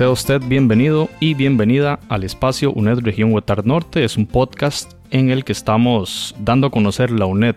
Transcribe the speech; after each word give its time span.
Sea 0.00 0.08
usted 0.08 0.40
bienvenido 0.42 1.10
y 1.20 1.34
bienvenida 1.34 2.00
al 2.08 2.24
espacio 2.24 2.72
UNED 2.72 3.00
Región 3.00 3.34
Huetar 3.34 3.66
Norte. 3.66 4.02
Es 4.02 4.16
un 4.16 4.26
podcast 4.26 4.94
en 5.10 5.28
el 5.28 5.44
que 5.44 5.52
estamos 5.52 6.34
dando 6.38 6.68
a 6.68 6.70
conocer 6.70 7.10
la 7.10 7.26
UNED 7.26 7.56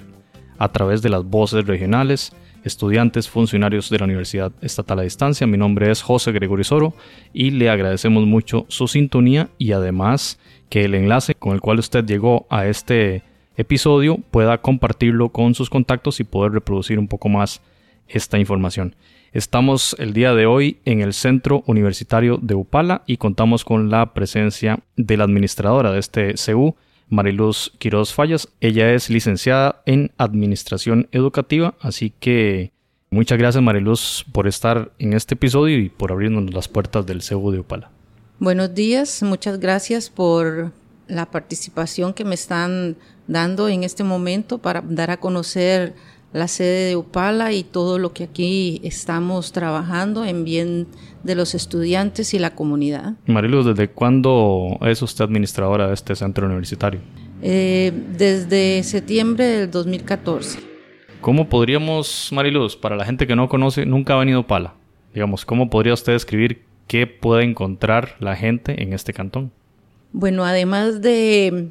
a 0.57 0.69
través 0.73 1.01
de 1.01 1.07
las 1.07 1.23
voces 1.23 1.65
regionales, 1.65 2.33
estudiantes, 2.65 3.29
funcionarios 3.29 3.89
de 3.89 3.97
la 3.97 4.03
Universidad 4.03 4.51
Estatal 4.61 4.99
a 4.99 5.03
Distancia. 5.03 5.47
Mi 5.47 5.57
nombre 5.57 5.89
es 5.89 6.01
José 6.01 6.33
Gregorio 6.33 6.65
Soro 6.65 6.93
y 7.31 7.51
le 7.51 7.69
agradecemos 7.69 8.25
mucho 8.25 8.65
su 8.67 8.89
sintonía 8.89 9.47
y 9.57 9.71
además 9.71 10.37
que 10.67 10.83
el 10.83 10.95
enlace 10.95 11.35
con 11.35 11.53
el 11.53 11.61
cual 11.61 11.79
usted 11.79 12.03
llegó 12.03 12.45
a 12.49 12.65
este 12.65 13.23
episodio 13.55 14.17
pueda 14.17 14.57
compartirlo 14.57 15.29
con 15.29 15.55
sus 15.55 15.69
contactos 15.69 16.19
y 16.19 16.25
poder 16.25 16.51
reproducir 16.51 16.99
un 16.99 17.07
poco 17.07 17.29
más 17.29 17.61
esta 18.09 18.37
información. 18.37 18.97
Estamos 19.33 19.95
el 19.97 20.13
día 20.13 20.35
de 20.35 20.45
hoy 20.45 20.77
en 20.85 21.01
el 21.01 21.11
Centro 21.11 21.63
Universitario 21.65 22.37
de 22.39 22.53
Upala 22.53 23.01
y 23.07 23.17
contamos 23.17 23.65
con 23.65 23.89
la 23.89 24.13
presencia 24.13 24.81
de 24.95 25.17
la 25.17 25.23
administradora 25.23 25.91
de 25.91 25.97
este 25.97 26.35
CU, 26.35 26.75
Mariluz 27.09 27.71
Quiroz 27.79 28.13
Fallas. 28.13 28.49
Ella 28.61 28.93
es 28.93 29.09
licenciada 29.09 29.81
en 29.87 30.11
Administración 30.19 31.09
Educativa, 31.11 31.73
así 31.79 32.13
que 32.19 32.73
muchas 33.09 33.39
gracias 33.39 33.63
Mariluz 33.63 34.23
por 34.31 34.45
estar 34.45 34.91
en 34.99 35.13
este 35.13 35.33
episodio 35.33 35.79
y 35.79 35.89
por 35.89 36.11
abrirnos 36.11 36.53
las 36.53 36.67
puertas 36.67 37.03
del 37.07 37.23
CU 37.27 37.49
de 37.49 37.61
Upala. 37.61 37.89
Buenos 38.37 38.75
días, 38.75 39.23
muchas 39.23 39.59
gracias 39.59 40.11
por 40.11 40.71
la 41.07 41.25
participación 41.31 42.13
que 42.13 42.23
me 42.23 42.35
están 42.35 42.97
dando 43.25 43.67
en 43.67 43.83
este 43.83 44.03
momento 44.03 44.59
para 44.59 44.81
dar 44.81 45.09
a 45.09 45.17
conocer 45.17 45.95
la 46.33 46.47
sede 46.47 46.89
de 46.89 46.95
Upala 46.95 47.53
y 47.53 47.63
todo 47.63 47.99
lo 47.99 48.11
que 48.11 48.25
aquí 48.25 48.81
estamos 48.83 49.51
trabajando 49.51 50.25
en 50.25 50.43
bien 50.43 50.87
de 51.23 51.35
los 51.35 51.55
estudiantes 51.55 52.33
y 52.33 52.39
la 52.39 52.55
comunidad. 52.55 53.13
Mariluz, 53.27 53.67
¿desde 53.67 53.87
cuándo 53.87 54.77
es 54.81 55.01
usted 55.01 55.23
administradora 55.23 55.87
de 55.87 55.93
este 55.93 56.15
centro 56.15 56.45
universitario? 56.47 56.99
Eh, 57.41 57.93
desde 58.17 58.83
septiembre 58.83 59.45
del 59.45 59.71
2014. 59.71 60.59
¿Cómo 61.21 61.47
podríamos, 61.47 62.29
Mariluz, 62.33 62.75
para 62.75 62.95
la 62.97 63.05
gente 63.05 63.27
que 63.27 63.35
no 63.35 63.47
conoce, 63.47 63.85
nunca 63.85 64.15
ha 64.15 64.19
venido 64.19 64.39
a 64.39 64.41
Upala? 64.41 64.73
Digamos, 65.13 65.45
¿cómo 65.45 65.69
podría 65.69 65.93
usted 65.93 66.13
describir 66.13 66.63
qué 66.87 67.07
puede 67.07 67.43
encontrar 67.43 68.15
la 68.19 68.35
gente 68.35 68.81
en 68.81 68.91
este 68.91 69.13
cantón? 69.13 69.51
Bueno, 70.11 70.43
además 70.43 71.01
de 71.01 71.69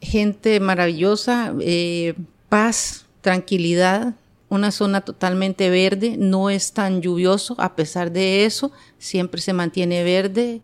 gente 0.00 0.60
maravillosa, 0.60 1.52
eh, 1.60 2.14
paz, 2.48 3.03
tranquilidad, 3.24 4.14
una 4.50 4.70
zona 4.70 5.00
totalmente 5.00 5.70
verde, 5.70 6.16
no 6.18 6.50
es 6.50 6.72
tan 6.72 7.00
lluvioso, 7.00 7.54
a 7.58 7.74
pesar 7.74 8.12
de 8.12 8.44
eso, 8.44 8.70
siempre 8.98 9.40
se 9.40 9.54
mantiene 9.54 10.04
verde, 10.04 10.60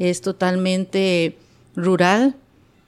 es 0.00 0.20
totalmente 0.20 1.38
rural, 1.76 2.34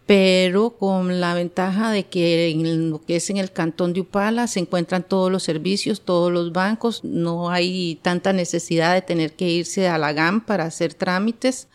pero 0.06 0.70
con 0.70 1.20
la 1.20 1.34
ventaja 1.34 1.92
de 1.92 2.02
que 2.02 2.50
en 2.50 2.90
lo 2.90 3.00
que 3.00 3.14
es 3.14 3.30
en 3.30 3.36
el 3.36 3.52
cantón 3.52 3.92
de 3.92 4.00
Upala 4.00 4.48
se 4.48 4.58
encuentran 4.58 5.04
todos 5.04 5.30
los 5.30 5.44
servicios, 5.44 6.00
todos 6.00 6.32
los 6.32 6.52
bancos, 6.52 7.04
no 7.04 7.50
hay 7.50 8.00
tanta 8.02 8.32
necesidad 8.32 8.94
de 8.94 9.02
tener 9.02 9.34
que 9.34 9.48
irse 9.48 9.86
a 9.86 9.98
la 9.98 10.12
GAM 10.12 10.44
para 10.44 10.64
hacer 10.64 10.94
trámites 10.94 11.68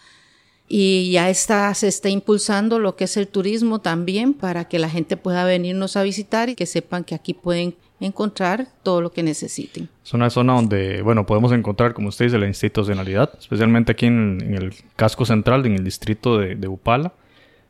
y 0.69 1.11
ya 1.11 1.29
está, 1.29 1.73
se 1.73 1.87
está 1.87 2.09
impulsando 2.09 2.79
lo 2.79 2.95
que 2.95 3.05
es 3.05 3.15
el 3.15 3.27
turismo 3.27 3.79
también 3.79 4.33
para 4.33 4.65
que 4.65 4.79
la 4.79 4.89
gente 4.89 5.15
pueda 5.15 5.45
venirnos 5.45 5.95
a 5.95 6.03
visitar 6.03 6.49
y 6.49 6.55
que 6.55 6.65
sepan 6.65 7.05
que 7.05 7.15
aquí 7.15 7.33
pueden 7.33 7.75
encontrar 7.99 8.67
todo 8.83 9.01
lo 9.01 9.11
que 9.11 9.23
necesiten. 9.23 9.87
Es 10.03 10.13
una 10.13 10.29
zona 10.29 10.53
donde, 10.53 11.01
bueno, 11.01 11.25
podemos 11.25 11.51
encontrar, 11.53 11.93
como 11.93 12.09
usted 12.09 12.25
dice, 12.25 12.37
la 12.37 12.47
institucionalidad, 12.47 13.31
especialmente 13.39 13.93
aquí 13.93 14.07
en, 14.07 14.53
el 14.53 14.73
casco 14.95 15.25
central, 15.25 15.65
en 15.65 15.75
el 15.75 15.83
distrito 15.83 16.37
de, 16.37 16.55
de, 16.55 16.67
Upala, 16.67 17.13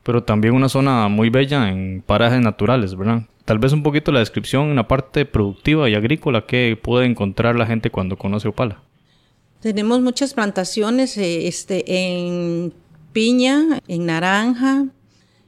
pero 0.04 0.24
también 0.24 0.56
una 0.56 0.68
zona 0.68 1.08
muy 1.08 1.30
bella 1.30 1.70
en 1.70 2.04
parajes 2.06 2.42
naturales, 2.42 2.96
¿verdad? 2.96 3.24
Tal 3.46 3.60
vez 3.60 3.74
un 3.74 3.84
poquito 3.84 4.12
la 4.12 4.20
descripción 4.20 4.70
en 4.70 4.76
la 4.76 4.88
parte 4.88 5.26
productiva 5.26 5.88
y 5.90 5.96
agrícola 5.96 6.46
que 6.46 6.78
puede 6.82 7.06
encontrar 7.06 7.56
la 7.56 7.66
gente 7.66 7.92
cuando 7.92 8.18
conoce 8.18 8.48
Upala. 8.48 8.82
Tenemos 9.62 10.02
muchas 10.02 10.34
plantaciones 10.34 11.18
eh, 11.18 11.48
este, 11.48 11.84
en 11.88 12.74
piña, 13.18 13.82
en 13.88 14.06
naranja. 14.06 14.86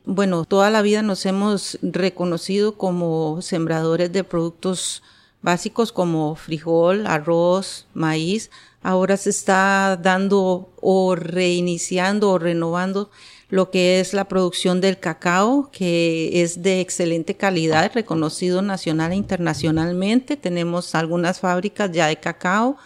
Bueno, 0.04 0.44
toda 0.44 0.72
la 0.72 0.82
vida 0.82 1.04
nos 1.04 1.24
hemos 1.28 1.78
reconocido 1.84 2.80
como 2.80 3.44
sembradores 3.44 4.12
de 4.12 4.24
productos 4.24 5.04
básicos 5.44 5.92
como 5.92 6.34
frijol, 6.34 7.06
arroz, 7.06 7.86
maíz. 7.94 8.50
Ahora 8.82 9.18
se 9.18 9.30
está 9.30 10.00
dando 10.02 10.72
o 10.82 11.14
reiniciando 11.14 12.32
o 12.32 12.40
renovando 12.40 13.12
lo 13.50 13.70
que 13.70 14.00
es 14.00 14.16
la 14.16 14.28
producción 14.28 14.82
del 14.82 15.00
cacao, 15.00 15.70
que 15.72 16.42
es 16.42 16.64
de 16.64 16.82
excelente 16.82 17.38
calidad, 17.38 17.92
reconocido 17.94 18.64
nacional 18.64 19.12
e 19.12 19.16
internacionalmente. 19.16 20.38
Tenemos 20.38 20.96
algunas 20.96 21.40
fábricas 21.40 21.92
ya 21.92 22.08
de 22.08 22.20
cacao 22.20 22.78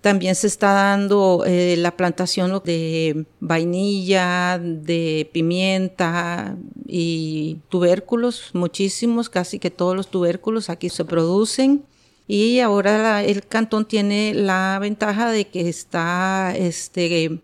también 0.00 0.34
se 0.34 0.46
está 0.46 0.72
dando 0.72 1.44
eh, 1.46 1.76
la 1.76 1.96
plantación 1.96 2.60
de 2.64 3.26
vainilla, 3.40 4.58
de 4.58 5.28
pimienta 5.32 6.56
y 6.86 7.58
tubérculos, 7.68 8.50
muchísimos, 8.54 9.28
casi 9.28 9.58
que 9.58 9.70
todos 9.70 9.94
los 9.94 10.08
tubérculos 10.08 10.70
aquí 10.70 10.88
se 10.88 11.04
producen. 11.04 11.84
Y 12.26 12.60
ahora 12.60 13.22
el 13.22 13.44
cantón 13.46 13.84
tiene 13.84 14.32
la 14.34 14.78
ventaja 14.80 15.30
de 15.30 15.48
que 15.48 15.68
está 15.68 16.54
este, 16.56 17.40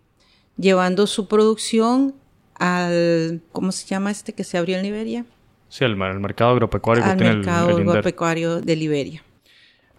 llevando 0.57 1.07
su 1.07 1.29
producción 1.29 2.15
al, 2.55 3.43
¿cómo 3.53 3.73
se 3.73 3.87
llama 3.87 4.11
este 4.11 4.33
que 4.33 4.45
se 4.45 4.57
abrió 4.57 4.77
en 4.77 4.85
Liberia? 4.85 5.27
Sí, 5.69 5.85
al, 5.85 5.97
mercado 5.97 6.53
agropecuario 6.53 7.05
al 7.05 7.19
mercado 7.19 7.77
agropecuario 7.77 8.61
de 8.61 8.77
Liberia. 8.77 9.26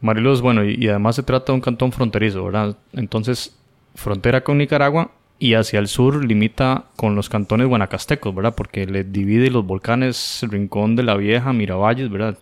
Mariluz, 0.01 0.41
bueno, 0.41 0.63
y, 0.63 0.87
además 0.87 1.15
se 1.15 1.23
trata 1.23 1.51
de 1.51 1.55
un 1.55 1.61
cantón 1.61 1.91
fronterizo, 1.91 2.43
¿verdad? 2.45 2.77
Entonces, 2.93 3.57
frontera 3.95 4.43
con 4.43 4.57
Nicaragua 4.57 5.11
y 5.39 5.53
hacia 5.53 5.79
el 5.79 5.87
sur 5.87 6.23
limita 6.23 6.85
con 6.95 7.15
los 7.15 7.29
cantones 7.29 7.67
guanacastecos, 7.67 8.33
¿verdad? 8.33 8.55
Porque 8.55 8.85
le 8.85 9.03
divide 9.03 9.49
los 9.49 9.65
volcanes 9.65 10.45
Rincón 10.49 10.95
de 10.95 11.03
la 11.03 11.15
Vieja, 11.15 11.53
Miravalles, 11.53 12.09
¿verdad? 12.09 12.37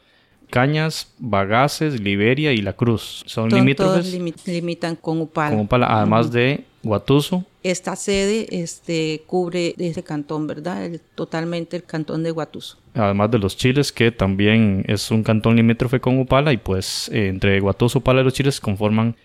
Cañas, 0.50 1.14
Bagaces, 1.18 2.00
Liberia 2.00 2.52
y 2.54 2.58
La 2.58 2.74
Cruz. 2.74 3.24
Son 3.26 3.50
limítrofes. 3.50 4.12
Todos 4.12 4.46
limitan 4.48 4.96
con 4.96 5.22
Upala. 5.22 5.52
Con 5.52 5.66
Upala, 5.66 5.88
además 5.88 6.32
de 6.32 6.66
Guatuso. 6.86 7.44
Esta 7.64 7.96
sede 7.96 8.46
este, 8.52 9.24
cubre 9.26 9.74
ese 9.80 10.04
cantón, 10.04 10.46
¿verdad? 10.46 10.92
totalmente 11.16 11.76
el 11.76 11.84
cantón 11.84 12.22
de 12.22 12.30
Guatuso. 12.30 12.78
Además 12.94 13.32
de 13.32 13.40
los 13.40 13.58
chiles, 13.58 13.92
que 13.92 14.12
también 14.12 14.86
es 14.88 15.10
un 15.10 15.24
cantón 15.24 15.56
limítrofe 15.56 16.00
con 16.00 16.20
Upala, 16.20 16.54
y 16.54 16.58
pues 16.58 17.10
eh, 17.12 17.28
entre 17.28 17.60
Guatuso, 17.60 18.00
Upala 18.00 18.22
y 18.22 18.24
los 18.24 18.34
chiles 18.34 18.62
conforman 18.62 19.16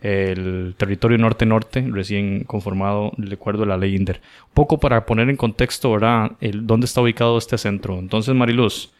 el 0.00 0.74
territorio 0.78 1.18
norte-norte, 1.18 1.86
recién 1.90 2.44
conformado 2.44 3.12
de 3.18 3.34
acuerdo 3.34 3.64
a 3.64 3.66
la 3.66 3.76
ley 3.76 3.94
INDER. 3.94 4.22
Un 4.48 4.54
poco 4.54 4.80
para 4.80 5.04
poner 5.04 5.28
en 5.28 5.36
contexto, 5.36 5.92
¿verdad? 5.92 6.32
El, 6.40 6.66
¿Dónde 6.66 6.86
está 6.86 7.02
ubicado 7.02 7.36
este 7.36 7.58
centro? 7.58 7.98
Entonces, 7.98 8.34
Mariluz, 8.34 8.92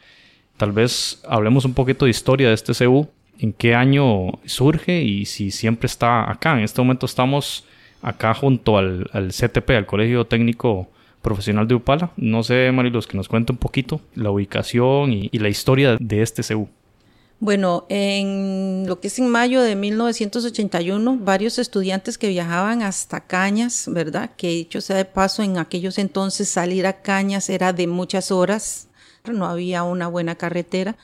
tal 0.57 0.73
vez 0.73 1.23
hablemos 1.27 1.65
un 1.65 1.73
poquito 1.73 2.05
de 2.05 2.11
historia 2.11 2.49
de 2.49 2.53
este 2.53 2.73
CU, 2.85 3.07
en 3.39 3.51
qué 3.51 3.73
año 3.73 4.33
surge 4.45 5.01
y 5.01 5.25
si 5.25 5.49
siempre 5.49 5.87
está 5.87 6.29
acá. 6.29 6.53
En 6.59 6.63
este 6.63 6.79
momento 6.81 7.07
estamos 7.07 7.65
acá 8.01 8.33
junto 8.33 8.77
al, 8.77 9.09
CTP, 9.11 9.71
al 9.71 9.85
Colegio 9.85 10.25
Técnico 10.25 10.89
Profesional 11.21 11.67
de 11.67 11.75
Upala. 11.75 12.11
No 12.17 12.43
sé, 12.43 12.71
Marilos, 12.71 13.07
que 13.07 13.17
nos 13.17 13.27
cuente 13.27 13.51
un 13.51 13.57
poquito 13.57 14.01
la 14.15 14.31
ubicación 14.31 15.13
y, 15.13 15.29
la 15.37 15.49
historia 15.49 15.97
de 15.99 16.21
este 16.21 16.43
CEU. 16.43 16.67
Bueno, 17.39 17.85
en 17.89 18.85
lo 18.87 18.99
que 18.99 19.07
es 19.07 19.17
en 19.17 19.27
mayo 19.27 19.63
de 19.63 19.75
1981, 19.75 21.17
varios 21.21 21.57
estudiantes 21.57 22.19
que 22.19 22.29
viajaban 22.29 22.83
hasta 22.83 23.21
Cañas, 23.21 23.85
¿verdad? 23.91 24.29
Que 24.37 24.49
dicho 24.49 24.79
sea 24.79 24.95
de 24.95 25.05
paso, 25.05 25.41
en 25.41 25.57
aquellos 25.57 25.97
entonces 25.97 26.49
salir 26.49 26.85
a 26.85 27.01
Cañas 27.01 27.49
era 27.49 27.73
de 27.73 27.87
muchas 27.87 28.29
horas, 28.29 28.89
no 29.25 29.47
había 29.47 29.81
una 29.81 30.07
buena 30.07 30.35
carretera 30.35 30.97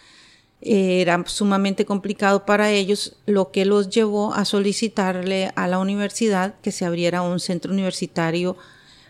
era 0.62 1.24
sumamente 1.28 1.86
complicado 1.86 2.46
para 2.46 2.72
ellos, 2.72 3.16
lo 3.26 3.52
que 3.52 3.66
los 3.66 3.90
llevó 3.90 4.34
a 4.34 4.46
solicitarle 4.46 5.52
a 5.56 5.68
la 5.68 5.80
universidad 5.80 6.56
que 6.62 6.72
se 6.72 6.86
abriera 6.86 7.22
un 7.22 7.40
centro 7.40 7.72
universitario 7.72 8.58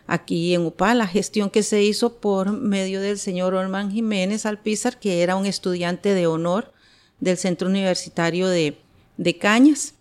aquí 0.06 0.54
en 0.54 0.66
Upala, 0.66 1.06
gestión 1.06 1.50
que 1.50 1.62
se 1.62 1.82
hizo 1.82 2.14
por 2.14 2.50
medio 2.52 3.00
del 3.00 3.18
señor 3.18 3.54
Orman 3.54 3.90
Jiménez 3.90 4.46
Alpizar, 4.46 4.98
que 4.98 5.22
era 5.22 5.36
un 5.36 5.46
estudiante 5.46 6.14
de 6.14 6.26
honor 6.26 6.72
del 7.20 7.36
centro 7.36 7.68
universitario 7.68 8.48
de, 8.48 8.76
Cañas. 9.38 9.94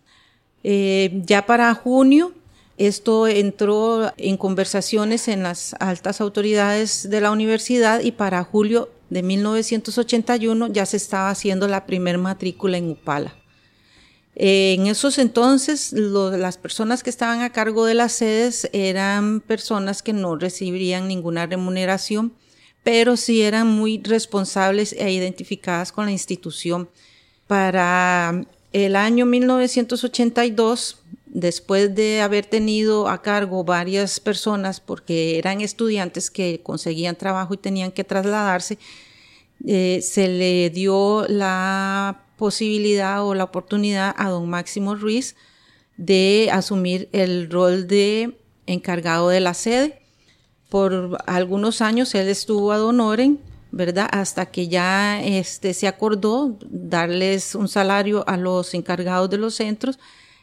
Eh, 0.64 1.22
ya 1.26 1.46
para 1.46 1.74
junio, 1.74 2.34
esto 2.78 3.28
entró 3.28 4.14
en 4.18 4.38
conversaciones 4.38 5.28
en 5.28 5.44
las 5.44 5.76
altas 5.80 6.22
autoridades 6.22 7.10
de 7.10 7.22
la 7.22 7.32
universidad 7.32 8.02
y 8.02 8.12
para 8.12 8.44
julio 8.44 8.90
de 9.10 9.24
1981 9.24 10.68
ya 10.68 10.86
se 10.86 10.98
estaba 10.98 11.30
haciendo 11.30 11.68
la 11.68 11.86
primer 11.86 12.18
matrícula 12.18 12.78
en 12.78 12.92
Upala. 12.92 13.36
en 14.36 14.88
esos 14.88 15.18
entonces, 15.18 15.94
las 15.94 16.58
personas 16.58 17.02
que 17.02 17.10
estaban 17.10 17.42
a 17.42 17.52
cargo 17.52 17.86
de 17.86 17.96
las 17.96 18.12
sedes 18.12 18.70
eran 18.74 19.42
personas 19.42 20.04
que 20.04 20.14
no 20.14 20.36
recibirían 20.36 21.08
ninguna 21.08 21.48
remuneración, 21.48 22.34
pero 22.84 23.18
sí 23.18 23.42
eran 23.42 23.68
muy 23.68 24.02
responsables 24.04 24.94
e 24.94 25.12
identificadas 25.12 25.92
con 25.92 26.06
la 26.06 26.12
institución. 26.12 26.90
Para 27.48 28.46
el 28.74 28.96
año 28.96 29.26
1982, 29.26 31.00
después 31.38 31.94
de 31.94 32.22
haber 32.22 32.48
tenido 32.48 33.08
a 33.08 33.22
cargo 33.22 33.64
varias 33.64 34.20
personas, 34.20 34.80
porque 34.80 35.38
eran 35.38 35.62
estudiantes 35.62 36.32
que 36.32 36.62
conseguían 36.64 37.16
trabajo 37.16 37.54
y 37.54 37.58
tenían 37.58 37.92
que 37.92 38.04
trasladarse, 38.04 38.80
eh, 39.64 40.00
se 40.02 40.30
le 40.30 40.72
dio 40.72 41.28
la 41.30 42.24
posibilidad 42.38 43.24
o 43.24 43.36
la 43.36 43.44
oportunidad 43.44 44.16
a 44.18 44.30
don 44.30 44.50
Máximo 44.50 44.96
Ruiz 44.96 45.36
de 45.96 46.50
asumir 46.52 47.08
el 47.12 47.52
rol 47.52 47.88
de 47.88 48.36
encargado 48.66 49.30
de 49.30 49.40
la 49.40 49.54
sede. 49.54 50.02
Por 50.70 51.20
algunos 51.28 51.82
años 51.82 52.16
él 52.16 52.30
estuvo 52.30 52.72
a 52.72 52.78
Donoren, 52.78 53.40
¿verdad? 53.72 54.10
Hasta 54.12 54.48
que 54.48 54.70
ya 54.70 55.22
este, 55.24 55.76
se 55.76 55.88
acordó 55.88 56.58
darles 56.68 57.54
un 57.54 57.68
salario 57.68 58.28
a 58.28 58.38
los 58.38 58.74
encargados 58.74 59.30
de 59.30 59.38
los 59.38 59.54
centros 59.54 60.00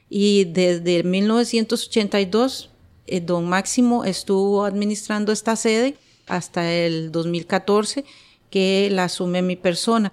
y 0.09 0.45
desde 0.45 1.03
1982 1.03 2.71
eh, 3.07 3.21
don 3.21 3.49
Máximo 3.49 4.05
estuvo 4.05 4.65
administrando 4.65 5.33
esta 5.33 5.57
sede 5.57 5.97
hasta 6.27 6.73
el 6.73 7.13
2014 7.13 8.05
que 8.51 8.89
la 8.91 9.05
asume 9.05 9.43
mi 9.43 9.57
persona. 9.57 10.13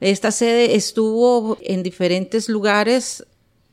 Esta 0.00 0.30
sede 0.30 0.74
estuvo 0.74 1.58
en 1.62 1.82
diferentes 1.82 2.48
lugares 2.48 3.26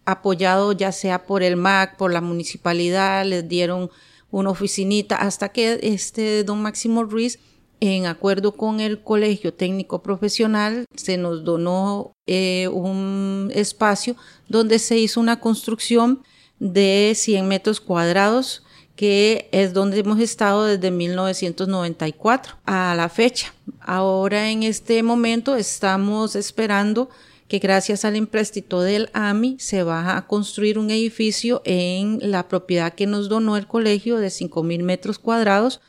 apoyado 0.06 0.71
ya 0.71 0.92
sea 0.92 1.25
por 1.25 1.44
el 1.44 1.56
MAC, 1.56 1.98
por 1.98 2.12
la 2.12 2.21
municipalidad, 2.21 3.25
les 3.25 3.48
dieron 3.48 3.89
una 4.31 4.50
oficinita 4.50 5.15
hasta 5.18 5.50
que 5.50 5.80
este 5.83 6.44
don 6.44 6.62
Máximo 6.62 7.03
Ruiz 7.03 7.39
en 7.81 8.05
acuerdo 8.05 8.53
con 8.53 8.79
el 8.79 9.01
Colegio 9.01 9.53
Técnico 9.53 10.03
Profesional, 10.03 10.85
se 10.95 11.17
nos 11.17 11.43
donó 11.43 12.13
eh, 12.27 12.69
un 12.71 13.51
espacio 13.53 14.15
donde 14.47 14.79
se 14.79 14.97
hizo 14.97 15.19
una 15.19 15.39
construcción 15.39 16.21
de 16.59 17.13
100 17.15 17.47
metros 17.47 17.81
cuadrados 17.81 18.63
que 18.95 19.49
es 19.51 19.73
donde 19.73 19.97
hemos 19.97 20.19
estado 20.19 20.65
desde 20.65 20.91
1994 20.91 22.57
a 22.65 22.93
la 22.95 23.09
fecha. 23.09 23.51
Ahora 23.79 24.51
en 24.51 24.61
este 24.61 25.01
momento 25.01 25.55
estamos 25.55 26.35
esperando 26.35 27.09
que 27.47 27.57
gracias 27.57 28.05
al 28.05 28.15
empréstito 28.15 28.81
del 28.81 29.09
AMI 29.13 29.57
se 29.59 29.81
va 29.81 30.15
a 30.15 30.27
construir 30.27 30.77
un 30.77 30.91
edificio 30.91 31.63
en 31.65 32.19
la 32.21 32.47
propiedad 32.47 32.93
que 32.93 33.07
nos 33.07 33.27
donó 33.27 33.57
el 33.57 33.65
colegio 33.65 34.17
de 34.17 34.27
5.000 34.27 34.83
metros 34.83 35.17
cuadrados, 35.17 35.81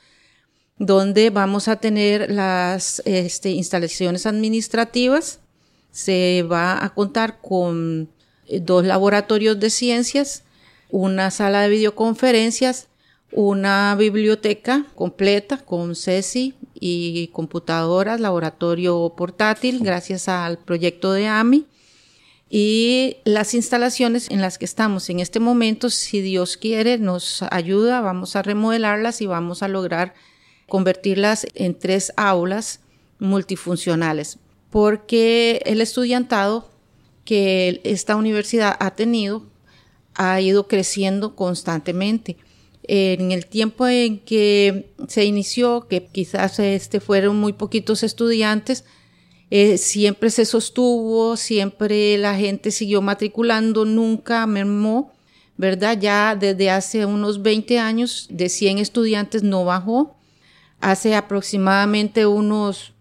donde 0.78 1.30
vamos 1.30 1.68
a 1.68 1.76
tener 1.76 2.30
las 2.30 3.02
este, 3.04 3.50
instalaciones 3.50 4.26
administrativas. 4.26 5.40
Se 5.90 6.44
va 6.50 6.84
a 6.84 6.94
contar 6.94 7.40
con 7.40 8.08
eh, 8.46 8.60
dos 8.60 8.84
laboratorios 8.84 9.60
de 9.60 9.70
ciencias, 9.70 10.44
una 10.90 11.30
sala 11.30 11.62
de 11.62 11.68
videoconferencias, 11.68 12.88
una 13.32 13.94
biblioteca 13.96 14.86
completa 14.94 15.58
con 15.58 15.96
CESI 15.96 16.54
y 16.74 17.28
computadoras, 17.28 18.20
laboratorio 18.20 19.14
portátil, 19.16 19.80
gracias 19.82 20.28
al 20.28 20.58
proyecto 20.58 21.12
de 21.12 21.28
AMI. 21.28 21.66
Y 22.54 23.16
las 23.24 23.54
instalaciones 23.54 24.30
en 24.30 24.42
las 24.42 24.58
que 24.58 24.66
estamos 24.66 25.08
en 25.08 25.20
este 25.20 25.40
momento, 25.40 25.88
si 25.88 26.20
Dios 26.20 26.58
quiere, 26.58 26.98
nos 26.98 27.42
ayuda, 27.44 28.02
vamos 28.02 28.36
a 28.36 28.42
remodelarlas 28.42 29.22
y 29.22 29.26
vamos 29.26 29.62
a 29.62 29.68
lograr 29.68 30.12
convertirlas 30.72 31.46
en 31.54 31.78
tres 31.78 32.14
aulas 32.16 32.80
multifuncionales, 33.18 34.38
porque 34.70 35.60
el 35.66 35.82
estudiantado 35.82 36.66
que 37.26 37.82
esta 37.84 38.16
universidad 38.16 38.74
ha 38.80 38.92
tenido 38.94 39.42
ha 40.14 40.40
ido 40.40 40.68
creciendo 40.68 41.36
constantemente 41.36 42.38
en 42.84 43.32
el 43.32 43.44
tiempo 43.44 43.86
en 43.86 44.20
que 44.20 44.94
se 45.08 45.26
inició, 45.26 45.88
que 45.88 46.06
quizás 46.06 46.58
este 46.58 47.00
fueron 47.00 47.36
muy 47.36 47.52
poquitos 47.52 48.02
estudiantes, 48.02 48.86
eh, 49.50 49.76
siempre 49.76 50.30
se 50.30 50.46
sostuvo, 50.46 51.36
siempre 51.36 52.16
la 52.16 52.34
gente 52.34 52.70
siguió 52.70 53.02
matriculando, 53.02 53.84
nunca 53.84 54.46
mermó, 54.46 55.12
¿verdad? 55.58 55.98
Ya 56.00 56.34
desde 56.34 56.70
hace 56.70 57.04
unos 57.04 57.42
20 57.42 57.78
años 57.78 58.26
de 58.30 58.48
100 58.48 58.78
estudiantes 58.78 59.42
no 59.42 59.66
bajó. 59.66 60.16
Hace 60.82 61.14
aproximadamente 61.14 62.26
unos 62.26 62.92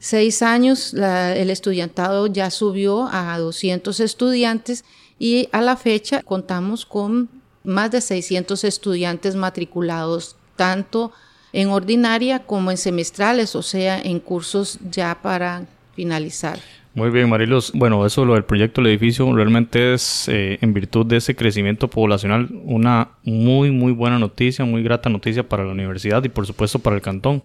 6 0.00 0.42
años 0.42 0.92
el 0.92 1.50
estudiantado 1.50 2.26
ya 2.26 2.50
subió 2.50 3.08
a 3.12 3.38
200 3.38 4.00
estudiantes 4.00 4.84
y 5.20 5.48
a 5.52 5.60
la 5.60 5.76
fecha 5.76 6.22
contamos 6.24 6.84
con 6.84 7.30
más 7.62 7.92
de 7.92 8.00
600 8.00 8.64
estudiantes 8.64 9.36
matriculados, 9.36 10.34
tanto 10.56 11.12
en 11.52 11.68
ordinaria 11.68 12.44
como 12.44 12.72
en 12.72 12.76
semestrales, 12.76 13.54
o 13.54 13.62
sea, 13.62 14.00
en 14.00 14.18
cursos 14.18 14.80
ya 14.90 15.22
para 15.22 15.64
finalizar. 15.94 16.58
Muy 16.98 17.10
bien, 17.10 17.28
Marilos. 17.28 17.70
Bueno, 17.76 18.04
eso 18.04 18.24
lo 18.24 18.34
del 18.34 18.42
proyecto 18.42 18.80
del 18.80 18.90
edificio 18.90 19.32
realmente 19.32 19.94
es, 19.94 20.28
eh, 20.28 20.58
en 20.60 20.74
virtud 20.74 21.06
de 21.06 21.18
ese 21.18 21.36
crecimiento 21.36 21.88
poblacional, 21.88 22.48
una 22.64 23.10
muy, 23.22 23.70
muy 23.70 23.92
buena 23.92 24.18
noticia, 24.18 24.64
muy 24.64 24.82
grata 24.82 25.08
noticia 25.08 25.48
para 25.48 25.64
la 25.64 25.70
universidad 25.70 26.24
y 26.24 26.28
por 26.28 26.44
supuesto 26.44 26.80
para 26.80 26.96
el 26.96 27.02
cantón. 27.02 27.44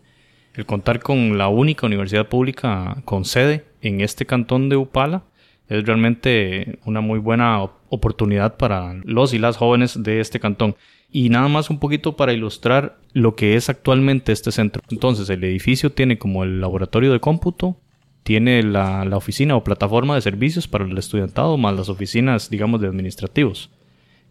El 0.56 0.66
contar 0.66 1.02
con 1.02 1.38
la 1.38 1.50
única 1.50 1.86
universidad 1.86 2.30
pública 2.30 2.98
con 3.06 3.26
sede 3.26 3.64
en 3.84 4.02
este 4.02 4.26
cantón 4.26 4.70
de 4.70 4.76
Upala 4.76 5.22
es 5.70 5.86
realmente 5.86 6.80
una 6.86 7.02
muy 7.02 7.20
buena 7.20 7.62
oportunidad 7.90 8.58
para 8.58 8.96
los 9.04 9.36
y 9.36 9.38
las 9.38 9.58
jóvenes 9.58 10.02
de 10.02 10.20
este 10.20 10.40
cantón. 10.40 10.76
Y 11.12 11.30
nada 11.30 11.48
más 11.48 11.70
un 11.70 11.78
poquito 11.78 12.18
para 12.18 12.34
ilustrar 12.34 12.98
lo 13.12 13.36
que 13.36 13.56
es 13.56 13.70
actualmente 13.70 14.32
este 14.32 14.52
centro. 14.52 14.82
Entonces, 14.90 15.30
el 15.30 15.44
edificio 15.44 15.92
tiene 15.92 16.18
como 16.18 16.44
el 16.44 16.60
laboratorio 16.60 17.12
de 17.12 17.20
cómputo, 17.20 17.78
tiene 18.24 18.64
la, 18.64 19.06
la 19.06 19.18
oficina 19.18 19.56
o 19.56 19.64
plataforma 19.64 20.16
de 20.16 20.22
servicios 20.22 20.68
para 20.68 20.86
el 20.86 20.98
estudiantado, 20.98 21.58
más 21.58 21.76
las 21.76 21.90
oficinas, 21.90 22.50
digamos, 22.50 22.82
de 22.82 22.88
administrativos. 22.88 23.70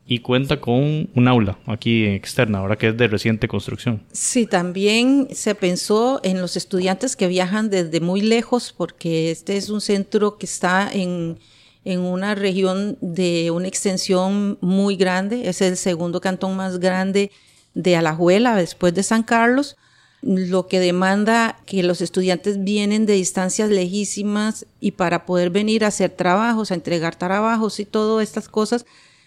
Y 0.04 0.18
cuenta 0.18 0.60
con 0.60 1.08
un 1.14 1.28
aula 1.28 1.58
aquí 1.66 2.06
externa, 2.06 2.58
ahora 2.58 2.76
que 2.76 2.88
es 2.88 2.96
de 2.96 3.06
reciente 3.06 3.46
construcción. 3.46 4.02
Sí, 4.10 4.46
también 4.46 5.28
se 5.30 5.54
pensó 5.54 6.20
en 6.24 6.40
los 6.40 6.56
estudiantes 6.56 7.14
que 7.14 7.28
viajan 7.28 7.70
desde 7.70 8.00
muy 8.00 8.20
lejos, 8.20 8.74
porque 8.76 9.30
este 9.30 9.56
es 9.56 9.70
un 9.70 9.80
centro 9.80 10.38
que 10.38 10.46
está 10.46 10.90
en, 10.92 11.38
en 11.84 12.00
una 12.00 12.34
región 12.34 12.98
de 13.00 13.52
una 13.52 13.68
extensión 13.68 14.58
muy 14.60 14.96
grande, 14.96 15.48
es 15.48 15.60
el 15.60 15.76
segundo 15.76 16.20
cantón 16.20 16.56
más 16.56 16.80
grande 16.80 17.30
de 17.74 17.96
Alajuela 17.96 18.56
después 18.56 18.92
de 18.94 19.04
San 19.04 19.22
Carlos, 19.22 19.76
lo 20.22 20.68
que 20.68 20.78
demanda 20.78 21.58
que 21.66 21.82
los 21.82 22.00
estudiantes 22.00 22.62
vienen 22.62 23.06
de 23.06 23.14
distancias 23.14 23.70
lejísimas 23.70 24.66
y 24.80 24.92
para 24.92 25.26
poder 25.26 25.50
venir 25.50 25.84
a 25.84 25.88
hacer 25.88 26.10
trabajos, 26.10 26.70
a 26.70 26.74
entregar 26.74 27.16
trabajos 27.16 27.80
y 27.80 27.84
todas 27.84 28.22
estas 28.22 28.48
cosas, 28.48 28.86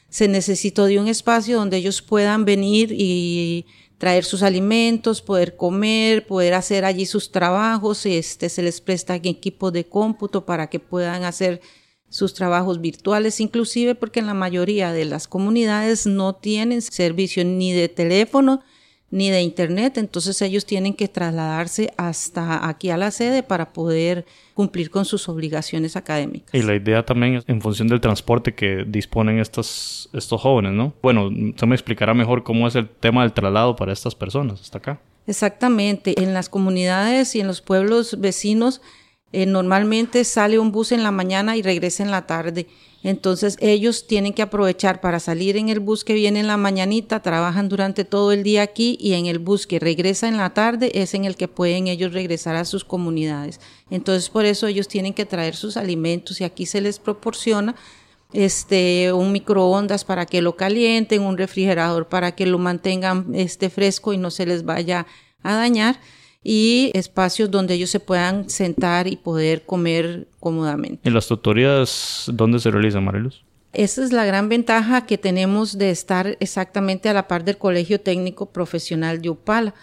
se 0.09 0.29
necesitó 0.29 0.85
de 0.85 0.99
un 0.99 1.09
espacio 1.09 1.57
donde 1.57 1.77
ellos 1.77 2.01
puedan 2.01 2.45
venir 2.45 2.93
y 2.93 3.65
traer 3.97 4.23
sus 4.23 4.43
alimentos, 4.43 5.21
poder 5.21 5.57
comer, 5.57 6.25
poder 6.25 6.53
hacer 6.53 6.85
allí 6.85 7.05
sus 7.05 7.31
trabajos, 7.31 8.05
este, 8.05 8.49
se 8.49 8.61
les 8.61 8.79
presta 8.79 9.15
equipo 9.15 9.71
de 9.71 9.85
cómputo 9.85 10.45
para 10.45 10.67
que 10.67 10.79
puedan 10.79 11.23
hacer 11.25 11.61
sus 12.09 12.33
trabajos 12.33 12.79
virtuales, 12.79 13.41
inclusive 13.41 13.95
porque 13.95 14.21
en 14.21 14.27
la 14.27 14.33
mayoría 14.33 14.93
de 14.93 15.05
las 15.05 15.27
comunidades 15.27 16.05
no 16.05 16.35
tienen 16.35 16.81
servicio 16.81 17.43
ni 17.43 17.73
de 17.73 17.89
teléfono 17.89 18.63
ni 19.11 19.29
de 19.29 19.41
internet, 19.41 19.97
entonces 19.97 20.41
ellos 20.41 20.65
tienen 20.65 20.93
que 20.93 21.07
trasladarse 21.07 21.93
hasta 21.95 22.67
aquí 22.67 22.89
a 22.89 22.97
la 22.97 23.11
sede 23.11 23.43
para 23.43 23.71
poder 23.71 24.25
cumplir 24.53 24.89
con 24.89 25.05
sus 25.05 25.29
obligaciones 25.29 25.95
académicas. 25.95 26.53
Y 26.53 26.63
la 26.63 26.75
idea 26.75 27.05
también 27.05 27.35
es 27.35 27.43
en 27.47 27.61
función 27.61 27.87
del 27.87 28.01
transporte 28.01 28.55
que 28.55 28.83
disponen 28.87 29.39
estos, 29.39 30.09
estos 30.13 30.41
jóvenes, 30.41 30.73
¿no? 30.73 30.93
Bueno, 31.01 31.29
se 31.55 31.65
me 31.65 31.75
explicará 31.75 32.13
mejor 32.13 32.43
cómo 32.43 32.67
es 32.67 32.75
el 32.75 32.89
tema 32.89 33.21
del 33.21 33.33
traslado 33.33 33.75
para 33.75 33.93
estas 33.93 34.15
personas 34.15 34.61
hasta 34.61 34.79
acá. 34.79 34.99
Exactamente, 35.27 36.21
en 36.21 36.33
las 36.33 36.49
comunidades 36.49 37.35
y 37.35 37.41
en 37.41 37.47
los 37.47 37.61
pueblos 37.61 38.19
vecinos 38.19 38.81
eh, 39.31 39.45
normalmente 39.45 40.23
sale 40.23 40.59
un 40.59 40.71
bus 40.71 40.91
en 40.91 41.03
la 41.03 41.11
mañana 41.11 41.57
y 41.57 41.61
regresa 41.61 42.03
en 42.03 42.11
la 42.11 42.25
tarde. 42.25 42.67
Entonces 43.05 43.55
ellos 43.61 44.07
tienen 44.07 44.33
que 44.33 44.41
aprovechar 44.41 44.99
para 44.99 45.19
salir 45.19 45.57
en 45.57 45.69
el 45.69 45.79
bus 45.79 46.03
que 46.03 46.15
viene 46.15 46.39
en 46.39 46.47
la 46.47 46.57
mañanita, 46.57 47.21
trabajan 47.21 47.69
durante 47.69 48.03
todo 48.03 48.31
el 48.31 48.41
día 48.41 48.63
aquí 48.63 48.97
y 48.99 49.13
en 49.13 49.27
el 49.27 49.37
bus 49.37 49.67
que 49.67 49.77
regresa 49.77 50.27
en 50.27 50.37
la 50.37 50.55
tarde 50.55 50.89
es 50.95 51.13
en 51.13 51.23
el 51.23 51.35
que 51.35 51.47
pueden 51.47 51.85
ellos 51.85 52.13
regresar 52.13 52.55
a 52.55 52.65
sus 52.65 52.83
comunidades. 52.83 53.59
Entonces 53.91 54.31
por 54.31 54.45
eso 54.45 54.65
ellos 54.65 54.87
tienen 54.87 55.13
que 55.13 55.27
traer 55.27 55.55
sus 55.55 55.77
alimentos 55.77 56.41
y 56.41 56.45
aquí 56.45 56.65
se 56.65 56.81
les 56.81 56.97
proporciona 56.97 57.75
este, 58.33 59.13
un 59.13 59.31
microondas 59.31 60.03
para 60.03 60.25
que 60.25 60.41
lo 60.41 60.55
calienten, 60.55 61.21
un 61.21 61.37
refrigerador 61.37 62.09
para 62.09 62.33
que 62.33 62.47
lo 62.47 62.57
mantengan 62.57 63.35
este, 63.35 63.69
fresco 63.69 64.13
y 64.13 64.17
no 64.17 64.31
se 64.31 64.47
les 64.47 64.65
vaya 64.65 65.05
a 65.43 65.53
dañar 65.53 65.99
y 66.47 66.91
espacios 66.93 67.49
donde 67.49 67.73
ellos 67.73 67.89
se 67.89 67.99
puedan 67.99 68.51
sentar 68.51 69.07
y 69.07 69.15
poder 69.15 69.63
comer 69.63 70.27
cómodamente. 70.39 70.99
¿En 71.03 71.15
las 71.15 71.27
tutorías 71.27 72.25
dónde 72.31 72.59
se 72.59 72.69
realizan, 72.69 73.03
Mariluz? 73.03 73.43
Esa 73.73 74.03
es 74.03 74.13
la 74.13 74.25
gran 74.25 74.47
ventaja 74.47 75.07
que 75.07 75.17
tenemos 75.17 75.79
de 75.79 75.89
estar 75.89 76.37
exactamente 76.39 77.09
a 77.09 77.13
la 77.13 77.27
par 77.27 77.45
del 77.45 77.57
Colegio 77.57 77.99
Técnico 77.99 78.51
Profesional 78.51 79.23
de 79.23 79.31
Upala, 79.31 79.73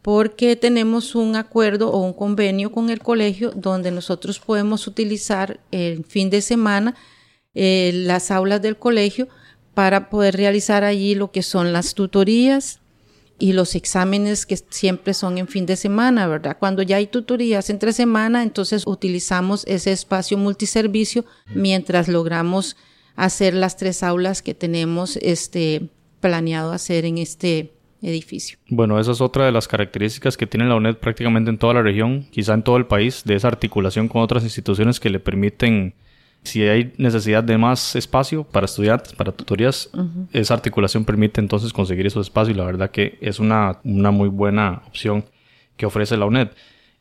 porque 0.00 0.54
tenemos 0.54 1.16
un 1.16 1.34
acuerdo 1.34 1.90
o 1.90 1.98
un 1.98 2.12
convenio 2.12 2.70
con 2.70 2.88
el 2.88 3.00
colegio 3.00 3.50
donde 3.56 3.90
nosotros 3.90 4.38
podemos 4.38 4.86
utilizar 4.86 5.58
el 5.72 6.04
fin 6.04 6.30
de 6.30 6.40
semana 6.40 6.94
eh, 7.52 7.90
las 7.92 8.30
aulas 8.30 8.62
del 8.62 8.76
colegio 8.76 9.26
para 9.74 10.08
poder 10.08 10.36
realizar 10.36 10.84
allí 10.84 11.16
lo 11.16 11.32
que 11.32 11.42
son 11.42 11.72
las 11.72 11.94
tutorías 11.94 12.81
y 13.42 13.54
los 13.54 13.74
exámenes 13.74 14.46
que 14.46 14.56
siempre 14.56 15.14
son 15.14 15.36
en 15.36 15.48
fin 15.48 15.66
de 15.66 15.74
semana, 15.74 16.28
¿verdad? 16.28 16.58
Cuando 16.60 16.80
ya 16.80 16.98
hay 16.98 17.08
tutorías 17.08 17.70
entre 17.70 17.92
semana, 17.92 18.44
entonces 18.44 18.86
utilizamos 18.86 19.64
ese 19.66 19.90
espacio 19.90 20.38
multiservicio 20.38 21.24
mientras 21.52 22.06
logramos 22.06 22.76
hacer 23.16 23.54
las 23.54 23.76
tres 23.76 24.04
aulas 24.04 24.42
que 24.42 24.54
tenemos 24.54 25.16
este, 25.16 25.88
planeado 26.20 26.70
hacer 26.70 27.04
en 27.04 27.18
este 27.18 27.72
edificio. 28.00 28.58
Bueno, 28.68 29.00
esa 29.00 29.10
es 29.10 29.20
otra 29.20 29.44
de 29.44 29.50
las 29.50 29.66
características 29.66 30.36
que 30.36 30.46
tiene 30.46 30.68
la 30.68 30.76
UNED 30.76 30.98
prácticamente 30.98 31.50
en 31.50 31.58
toda 31.58 31.74
la 31.74 31.82
región, 31.82 32.28
quizá 32.30 32.54
en 32.54 32.62
todo 32.62 32.76
el 32.76 32.86
país, 32.86 33.24
de 33.24 33.34
esa 33.34 33.48
articulación 33.48 34.06
con 34.06 34.22
otras 34.22 34.44
instituciones 34.44 35.00
que 35.00 35.10
le 35.10 35.18
permiten 35.18 35.94
si 36.44 36.62
hay 36.62 36.92
necesidad 36.96 37.44
de 37.44 37.56
más 37.56 37.94
espacio 37.94 38.44
para 38.44 38.66
estudiantes, 38.66 39.12
para 39.12 39.32
tutorías, 39.32 39.90
esa 40.32 40.54
articulación 40.54 41.04
permite 41.04 41.40
entonces 41.40 41.72
conseguir 41.72 42.06
esos 42.06 42.26
espacios 42.26 42.56
y 42.56 42.58
la 42.58 42.64
verdad 42.64 42.90
que 42.90 43.16
es 43.20 43.38
una, 43.38 43.78
una 43.84 44.10
muy 44.10 44.28
buena 44.28 44.82
opción 44.86 45.24
que 45.76 45.86
ofrece 45.86 46.16
la 46.16 46.26
UNED. 46.26 46.48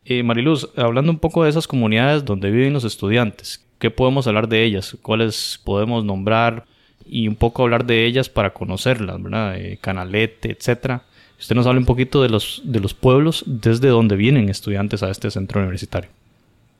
Eh, 0.06 0.24
Mariluz, 0.24 0.70
hablando 0.76 1.12
un 1.12 1.20
poco 1.20 1.44
de 1.44 1.50
esas 1.50 1.68
comunidades 1.68 2.24
donde 2.26 2.52
viven 2.52 2.74
los 2.74 2.84
estudiantes, 2.84 3.66
¿qué 3.80 3.90
podemos 3.90 4.28
hablar 4.28 4.48
de 4.48 4.64
ellas? 4.64 4.96
¿Cuáles 5.02 5.60
podemos 5.64 6.06
nombrar? 6.06 6.66
Y 7.06 7.28
un 7.28 7.36
poco 7.36 7.64
hablar 7.64 7.86
de 7.86 8.06
ellas 8.06 8.30
para 8.30 8.54
conocerlas, 8.54 9.22
¿verdad? 9.22 9.58
Eh, 9.58 9.80
Canalete, 9.82 10.52
etcétera. 10.52 11.04
Usted 11.40 11.56
nos 11.56 11.66
habla 11.66 11.80
un 11.80 11.86
poquito 11.86 12.22
de 12.22 12.30
los, 12.30 12.62
de 12.64 12.80
los 12.80 12.94
pueblos 12.94 13.44
desde 13.48 13.88
donde 13.88 14.16
vienen 14.16 14.50
estudiantes 14.50 15.02
a 15.02 15.10
este 15.10 15.32
centro 15.32 15.60
universitario. 15.60 16.12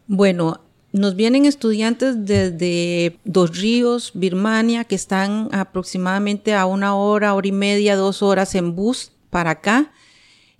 Bueno, 0.08 0.62
nos 0.94 1.16
vienen 1.16 1.46
estudiantes 1.46 2.26
desde 2.26 3.18
Dos 3.24 3.58
Ríos, 3.58 4.12
Birmania, 4.14 4.84
que 4.84 4.96
están 4.96 5.48
aproximadamente 5.52 6.54
a 6.54 6.66
una 6.66 6.96
hora, 6.96 7.34
hora 7.34 7.48
y 7.48 7.54
media, 7.54 7.96
dos 7.96 8.22
horas 8.22 8.56
en 8.56 8.76
bus 8.76 9.12
para 9.30 9.52
acá. 9.52 9.94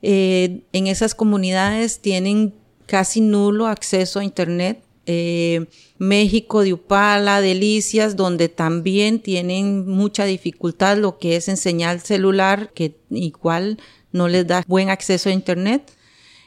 Eh, 0.02 0.62
en 0.72 0.88
esas 0.88 1.16
comunidades 1.16 2.00
tienen 2.00 2.54
casi 2.86 3.22
nulo 3.22 3.68
acceso 3.68 4.20
a 4.20 4.24
Internet. 4.24 4.82
Eh, 5.06 5.66
México 5.98 6.62
de 6.62 6.74
Upala, 6.74 7.42
Delicias, 7.42 8.16
donde 8.16 8.48
también 8.48 9.20
tienen 9.20 9.88
mucha 9.88 10.26
dificultad 10.26 10.98
lo 10.98 11.18
que 11.18 11.36
es 11.36 11.50
en 11.50 11.58
señal 11.58 12.00
celular, 12.00 12.72
que 12.74 12.96
igual 13.10 13.80
no 14.12 14.28
les 14.28 14.48
da 14.48 14.64
buen 14.68 14.90
acceso 14.90 15.30
a 15.30 15.34
Internet. 15.34 15.92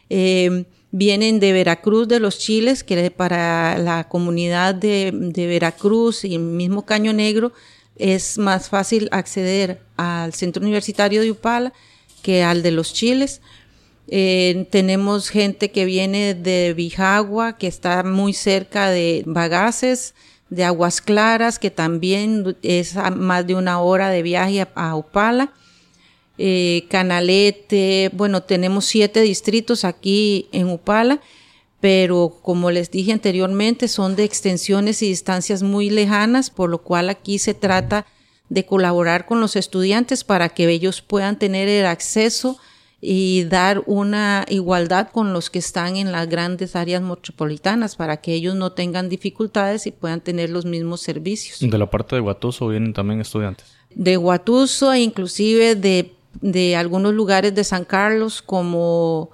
Eh, 0.09 0.65
vienen 0.97 1.41
de 1.41 1.53
Veracruz, 1.53 2.07
de 2.07 2.21
los 2.21 2.39
Chiles, 2.39 2.85
que 2.85 3.11
para 3.11 3.77
la 3.79 4.05
comunidad 4.05 4.77
de, 4.77 5.11
Veracruz 5.35 6.25
y 6.25 6.37
el 6.37 6.41
mismo 6.41 6.87
Caño 6.87 7.13
Negro 7.13 7.53
es 7.97 8.39
más 8.39 8.69
fácil 8.69 9.09
acceder 9.11 9.81
al 9.97 10.33
centro 10.35 10.63
universitario 10.63 11.23
de 11.23 11.33
Upala 11.33 11.73
que 12.23 12.45
al 12.45 12.63
de 12.63 12.71
los 12.71 12.93
Chiles. 12.93 13.41
Eh, 14.07 14.69
tenemos 14.71 15.31
gente 15.31 15.73
que 15.73 15.85
viene 15.85 16.35
de 16.35 16.75
Bijagua, 16.75 17.59
que 17.59 17.67
está 17.67 18.05
muy 18.05 18.33
cerca 18.33 18.89
de 18.89 19.25
Bagaces, 19.27 20.15
de 20.49 20.63
Aguas 20.63 21.01
Claras, 21.01 21.59
que 21.59 21.73
también 21.73 22.57
es 22.63 22.95
más 23.17 23.45
de 23.49 23.57
una 23.57 23.81
hora 23.81 24.11
de 24.11 24.23
viaje 24.23 24.65
a 24.77 24.95
Upala. 24.95 25.53
Eh, 26.37 26.87
Canalete, 26.91 28.11
bueno, 28.13 28.43
tenemos 28.43 28.87
siete 28.87 29.21
distritos 29.21 29.85
aquí 29.85 30.49
en 30.53 30.69
Upala, 30.69 31.21
pero 31.81 32.39
como 32.43 32.71
les 32.71 32.91
dije 32.91 33.13
anteriormente, 33.13 33.89
son 33.89 34.17
de 34.17 34.25
extensiones 34.25 35.03
y 35.03 35.09
distancias 35.09 35.63
muy 35.63 35.91
lejanas, 35.91 36.51
por 36.51 36.71
lo 36.71 36.79
cual 36.79 37.09
aquí 37.11 37.39
se 37.39 37.55
trata 37.55 38.07
de 38.49 38.67
colaborar 38.67 39.27
con 39.27 39.41
los 39.41 39.57
estudiantes 39.57 40.25
para 40.25 40.49
que 40.49 40.69
ellos 40.69 41.03
puedan 41.03 41.39
tener 41.39 41.69
el 41.69 41.87
acceso 41.87 42.59
y 43.07 43.45
dar 43.45 43.83
una 43.87 44.47
igualdad 44.49 45.11
con 45.11 45.35
los 45.35 45.51
que 45.51 45.59
están 45.59 45.97
en 45.97 46.11
las 46.11 46.27
grandes 46.27 46.75
áreas 46.75 47.03
metropolitanas 47.03 47.97
para 47.97 48.17
que 48.17 48.33
ellos 48.33 48.55
no 48.55 48.73
tengan 48.73 49.11
dificultades 49.11 49.87
y 49.87 49.91
puedan 49.91 50.23
tener 50.23 50.49
los 50.49 50.65
mismos 50.65 51.03
servicios. 51.03 51.59
De 51.61 51.79
la 51.79 51.91
parte 51.91 52.17
de 52.17 52.23
Guatuso 52.23 52.69
vienen 52.69 52.95
también 52.95 53.21
estudiantes. 53.21 53.67
De 53.95 54.17
Guatuso 54.17 54.93
e 54.95 55.01
inclusive 55.01 55.75
de 55.75 56.15
de 56.41 56.77
algunos 56.77 57.15
lugares 57.15 57.55
de 57.55 57.65
San 57.65 57.85
Carlos 57.85 58.43
como 58.43 59.31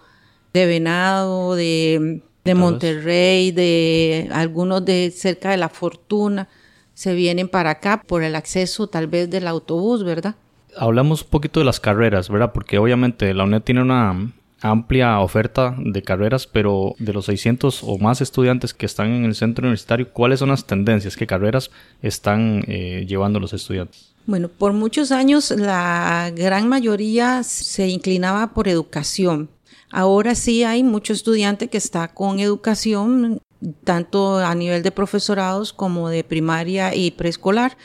de 0.53 0.67
Venado, 0.67 1.55
de, 1.55 2.23
Monterrey, 2.55 3.53
de 3.53 4.29
algunos 4.33 4.85
de 4.85 5.13
cerca 5.15 5.51
de 5.51 5.57
La 5.57 5.69
Fortuna, 5.69 6.49
se 6.95 7.15
vienen 7.15 7.49
para 7.49 7.71
acá 7.71 8.03
por 8.07 8.23
el 8.23 8.35
acceso 8.35 8.89
tal 8.89 9.07
vez 9.07 9.31
del 9.31 9.47
autobús, 9.47 10.03
¿verdad? 10.03 10.35
Hablamos 10.77 11.23
un 11.23 11.29
poquito 11.29 11.61
de 11.61 11.67
las 11.67 11.81
carreras, 11.81 12.29
¿verdad? 12.29 12.53
Porque 12.53 12.79
obviamente 12.79 13.33
la 13.35 13.45
UNED 13.45 13.63
tiene 13.63 13.83
una 13.83 14.33
amplia 14.61 15.21
oferta 15.21 15.75
de 15.79 16.03
carreras, 16.03 16.47
pero 16.47 16.95
de 16.99 17.13
los 17.13 17.27
600 17.27 17.83
o 17.85 17.99
más 17.99 18.21
estudiantes 18.21 18.75
que 18.75 18.87
están 18.87 19.11
en 19.11 19.25
el 19.25 19.35
centro 19.35 19.63
universitario, 19.63 20.13
¿cuáles 20.13 20.41
son 20.41 20.51
las 20.51 20.67
tendencias? 20.67 21.17
¿Qué 21.17 21.27
carreras 21.27 21.71
están 22.03 22.65
eh, 22.67 23.05
llevando 23.09 23.41
los 23.41 23.53
estudiantes? 23.53 24.10
Bueno, 24.27 24.49
por 24.49 24.73
muchos 24.73 25.13
años 25.13 25.51
la 25.51 26.31
gran 26.35 26.69
mayoría 26.69 27.43
se 27.43 27.89
inclinaba 27.89 28.53
por 28.53 28.69
educación. 28.69 29.51
Ahora 29.91 30.35
sí 30.35 30.63
hay 30.63 30.85
mucho 30.85 31.13
estudiante 31.13 31.69
que 31.69 31.79
está 31.79 32.09
con 32.09 32.39
educación, 32.39 33.41
tanto 33.85 34.39
a 34.39 34.55
nivel 34.55 34.83
de 34.83 34.93
profesorados 34.93 35.73
como 35.73 36.09
de 36.09 36.23
primaria 36.23 36.95
y 36.95 37.11
preescolar, 37.11 37.77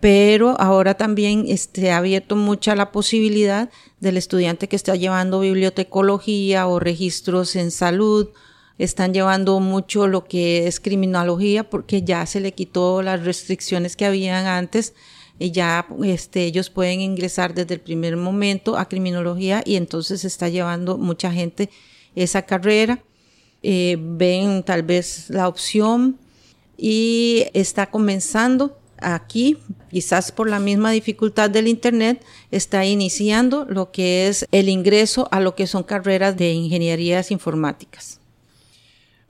pero 0.00 0.60
ahora 0.60 0.94
también 0.94 1.44
este, 1.48 1.92
ha 1.92 1.98
abierto 1.98 2.34
mucha 2.34 2.74
la 2.74 2.90
posibilidad 2.90 3.70
del 4.00 4.16
estudiante 4.16 4.68
que 4.68 4.76
está 4.76 4.96
llevando 4.96 5.40
bibliotecología 5.40 6.66
o 6.66 6.80
registros 6.80 7.56
en 7.56 7.70
salud, 7.70 8.30
están 8.78 9.12
llevando 9.12 9.60
mucho 9.60 10.06
lo 10.06 10.24
que 10.24 10.66
es 10.66 10.80
criminología 10.80 11.68
porque 11.68 12.02
ya 12.02 12.24
se 12.26 12.40
le 12.40 12.52
quitó 12.52 13.02
las 13.02 13.24
restricciones 13.24 13.96
que 13.96 14.06
habían 14.06 14.46
antes 14.46 14.94
ya 15.38 15.86
este, 16.04 16.44
ellos 16.44 16.70
pueden 16.70 17.00
ingresar 17.00 17.54
desde 17.54 17.74
el 17.74 17.80
primer 17.80 18.16
momento 18.16 18.76
a 18.76 18.88
criminología 18.88 19.62
y 19.64 19.76
entonces 19.76 20.24
está 20.24 20.48
llevando 20.48 20.98
mucha 20.98 21.32
gente 21.32 21.70
esa 22.14 22.42
carrera. 22.42 23.02
Eh, 23.62 23.96
ven 24.00 24.62
tal 24.62 24.82
vez 24.82 25.30
la 25.30 25.48
opción 25.48 26.18
y 26.76 27.46
está 27.54 27.86
comenzando 27.86 28.78
aquí, 29.00 29.58
quizás 29.90 30.32
por 30.32 30.48
la 30.48 30.58
misma 30.58 30.90
dificultad 30.90 31.50
del 31.50 31.68
Internet, 31.68 32.24
está 32.50 32.84
iniciando 32.84 33.64
lo 33.68 33.90
que 33.90 34.28
es 34.28 34.46
el 34.52 34.68
ingreso 34.68 35.28
a 35.30 35.40
lo 35.40 35.54
que 35.54 35.66
son 35.66 35.82
carreras 35.84 36.36
de 36.36 36.52
ingenierías 36.52 37.30
informáticas. 37.30 38.20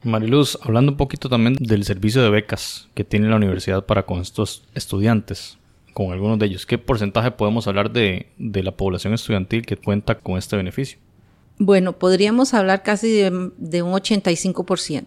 Mariluz, 0.02 0.58
hablando 0.62 0.92
un 0.92 0.96
poquito 0.96 1.28
también 1.28 1.56
del 1.58 1.84
servicio 1.84 2.22
de 2.22 2.30
becas 2.30 2.88
que 2.94 3.04
tiene 3.04 3.28
la 3.28 3.36
universidad 3.36 3.84
para 3.84 4.06
con 4.06 4.20
estos 4.20 4.62
estudiantes 4.74 5.57
con 5.98 6.12
algunos 6.12 6.38
de 6.38 6.46
ellos. 6.46 6.64
¿Qué 6.64 6.78
porcentaje 6.78 7.32
podemos 7.32 7.66
hablar 7.66 7.90
de, 7.90 8.28
la 8.38 8.70
población 8.70 9.14
estudiantil 9.14 9.66
que 9.66 9.76
cuenta 9.76 10.16
con 10.16 10.38
este 10.38 10.56
beneficio? 10.56 10.96
Bueno, 11.58 11.98
podríamos 11.98 12.54
hablar 12.54 12.84
casi 12.84 13.10
de, 13.10 13.82
un 13.82 13.92
85%, 13.92 15.06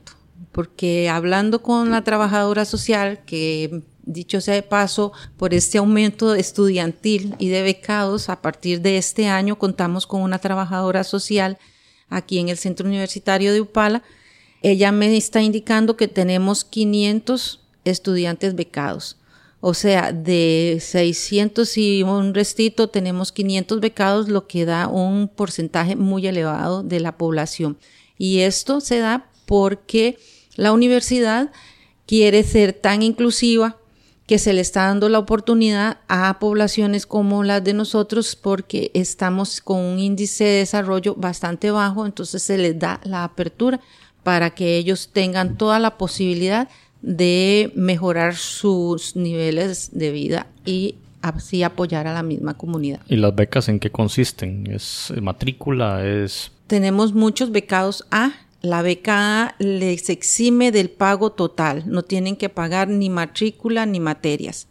porque 0.51 1.07
hablando 1.07 1.61
con 1.61 1.91
la 1.91 2.03
trabajadora 2.03 2.65
social, 2.65 3.21
que 3.25 3.83
dicho 4.03 4.41
sea 4.41 4.55
de 4.55 4.63
paso, 4.63 5.13
por 5.37 5.53
este 5.53 5.77
aumento 5.77 6.35
estudiantil 6.35 7.35
y 7.39 7.47
de 7.47 7.61
becados, 7.61 8.27
a 8.27 8.41
partir 8.41 8.81
de 8.81 8.97
este 8.97 9.29
año 9.29 9.57
contamos 9.57 10.05
con 10.05 10.21
una 10.21 10.39
trabajadora 10.39 11.05
social 11.05 11.57
aquí 12.09 12.37
en 12.37 12.49
el 12.49 12.57
Centro 12.57 12.85
Universitario 12.85 13.53
de 13.53 13.61
Upala. 13.61 14.03
Ella 14.61 14.91
me 14.91 15.15
está 15.15 15.41
indicando 15.41 15.95
que 15.95 16.09
tenemos 16.09 16.65
500 16.65 17.61
estudiantes 17.85 18.55
becados. 18.55 19.20
O 19.63 19.75
sea, 19.75 20.11
de 20.11 20.79
600 20.81 21.77
y 21.77 22.01
un 22.01 22.33
restito 22.33 22.89
tenemos 22.89 23.31
500 23.31 23.79
becados, 23.79 24.27
lo 24.27 24.47
que 24.47 24.65
da 24.65 24.87
un 24.87 25.27
porcentaje 25.27 25.95
muy 25.95 26.25
elevado 26.25 26.81
de 26.81 26.99
la 26.99 27.15
población. 27.17 27.77
Y 28.17 28.39
esto 28.39 28.81
se 28.81 28.97
da 28.97 29.29
porque 29.45 30.17
la 30.55 30.71
universidad 30.73 31.51
quiere 32.07 32.43
ser 32.43 32.73
tan 32.73 33.03
inclusiva 33.03 33.77
que 34.25 34.39
se 34.39 34.53
le 34.53 34.61
está 34.61 34.87
dando 34.87 35.09
la 35.09 35.19
oportunidad 35.19 35.97
a 36.07 36.39
poblaciones 36.39 37.05
como 37.05 37.43
las 37.43 37.63
de 37.63 37.73
nosotros 37.73 38.35
porque 38.35 38.89
estamos 38.93 39.61
con 39.61 39.77
un 39.77 39.99
índice 39.99 40.43
de 40.43 40.57
desarrollo 40.59 41.15
bastante 41.15 41.69
bajo, 41.69 42.05
entonces 42.05 42.41
se 42.41 42.57
les 42.57 42.79
da 42.79 42.99
la 43.03 43.25
apertura 43.25 43.79
para 44.23 44.51
que 44.51 44.77
ellos 44.77 45.09
tengan 45.11 45.57
toda 45.57 45.79
la 45.79 45.97
posibilidad 45.97 46.69
de 47.01 47.71
mejorar 47.75 48.35
sus 48.35 49.15
niveles 49.15 49.89
de 49.93 50.11
vida 50.11 50.47
y 50.65 50.95
así 51.21 51.63
apoyar 51.63 52.07
a 52.07 52.13
la 52.13 52.23
misma 52.23 52.57
comunidad. 52.57 53.01
¿Y 53.07 53.15
las 53.15 53.35
becas 53.35 53.69
en 53.69 53.79
qué 53.79 53.91
consisten? 53.91 54.67
¿Es 54.71 55.13
matrícula? 55.21 56.05
¿Es...? 56.05 56.51
Tenemos 56.67 57.13
muchos 57.13 57.51
becados 57.51 58.05
A 58.11 58.31
la 58.61 58.83
beca 58.83 59.55
les 59.57 60.09
exime 60.09 60.71
del 60.71 60.91
pago 60.91 61.31
total, 61.31 61.83
no 61.87 62.03
tienen 62.03 62.35
que 62.35 62.49
pagar 62.49 62.87
ni 62.87 63.09
matrícula 63.09 63.87
ni 63.87 63.99
materias. 63.99 64.67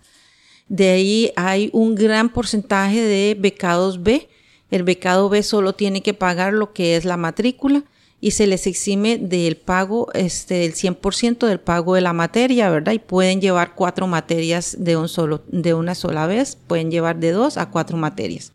De 0.68 0.90
ahí 0.90 1.32
hay 1.34 1.70
un 1.72 1.96
gran 1.96 2.32
porcentaje 2.32 3.02
de 3.02 3.36
becados 3.38 4.04
B. 4.04 4.28
El 4.70 4.84
becado 4.84 5.28
B 5.28 5.42
solo 5.42 5.72
tiene 5.72 6.02
que 6.02 6.14
pagar 6.14 6.52
lo 6.52 6.72
que 6.72 6.94
es 6.94 7.04
la 7.04 7.16
matrícula 7.16 7.82
y 8.20 8.32
se 8.32 8.46
les 8.46 8.66
exime 8.66 9.18
del 9.18 9.56
pago, 9.56 10.08
este, 10.12 10.54
del 10.54 10.74
100% 10.74 11.46
del 11.46 11.60
pago 11.60 11.94
de 11.94 12.02
la 12.02 12.12
materia, 12.12 12.70
¿verdad? 12.70 12.92
Y 12.92 12.98
pueden 12.98 13.40
llevar 13.40 13.74
cuatro 13.74 14.06
materias 14.06 14.76
de, 14.78 14.96
un 14.96 15.08
solo, 15.08 15.42
de 15.48 15.74
una 15.74 15.94
sola 15.94 16.26
vez, 16.26 16.56
pueden 16.66 16.90
llevar 16.90 17.18
de 17.18 17.32
dos 17.32 17.56
a 17.56 17.70
cuatro 17.70 17.96
materias 17.96 18.52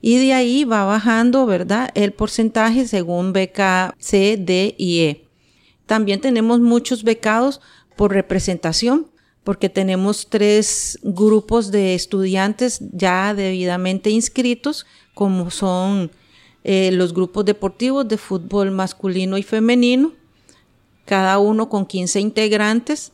y 0.00 0.18
de 0.18 0.32
ahí 0.32 0.64
va 0.64 0.84
bajando, 0.84 1.46
¿verdad? 1.46 1.90
El 1.94 2.12
porcentaje 2.12 2.86
según 2.86 3.32
beca 3.32 3.94
C, 3.98 4.36
D 4.38 4.74
y 4.78 5.00
E. 5.00 5.24
También 5.86 6.20
tenemos 6.20 6.60
muchos 6.60 7.02
becados 7.02 7.60
por 7.96 8.12
representación, 8.12 9.08
porque 9.42 9.68
tenemos 9.68 10.28
tres 10.28 10.98
grupos 11.02 11.70
de 11.70 11.94
estudiantes 11.94 12.80
ya 12.92 13.34
debidamente 13.34 14.10
inscritos, 14.10 14.86
como 15.14 15.50
son 15.50 16.12
eh, 16.70 16.90
los 16.92 17.14
grupos 17.14 17.46
deportivos 17.46 18.06
de 18.06 18.18
fútbol 18.18 18.70
masculino 18.70 19.38
y 19.38 19.42
femenino, 19.42 20.12
cada 21.06 21.38
uno 21.38 21.70
con 21.70 21.86
15 21.86 22.20
integrantes. 22.20 23.12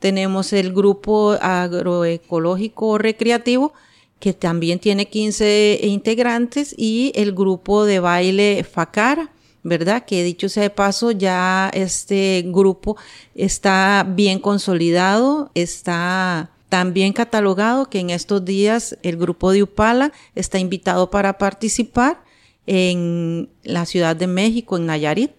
Tenemos 0.00 0.52
el 0.52 0.72
grupo 0.72 1.36
agroecológico 1.40 2.98
recreativo, 2.98 3.72
que 4.18 4.32
también 4.32 4.80
tiene 4.80 5.08
15 5.08 5.78
integrantes, 5.84 6.74
y 6.76 7.12
el 7.14 7.32
grupo 7.32 7.84
de 7.84 8.00
baile 8.00 8.64
Facara, 8.64 9.30
¿verdad? 9.62 10.04
Que 10.04 10.24
dicho 10.24 10.48
sea 10.48 10.64
de 10.64 10.70
paso, 10.70 11.12
ya 11.12 11.70
este 11.74 12.42
grupo 12.48 12.96
está 13.36 14.04
bien 14.04 14.40
consolidado, 14.40 15.52
está 15.54 16.50
tan 16.68 16.92
bien 16.92 17.12
catalogado 17.12 17.88
que 17.88 18.00
en 18.00 18.10
estos 18.10 18.44
días 18.44 18.98
el 19.04 19.16
grupo 19.16 19.52
de 19.52 19.62
Upala 19.62 20.12
está 20.34 20.58
invitado 20.58 21.08
para 21.08 21.38
participar 21.38 22.25
en 22.66 23.48
la 23.62 23.86
Ciudad 23.86 24.16
de 24.16 24.26
México, 24.26 24.76
en 24.76 24.86
Nayarit 24.86 25.30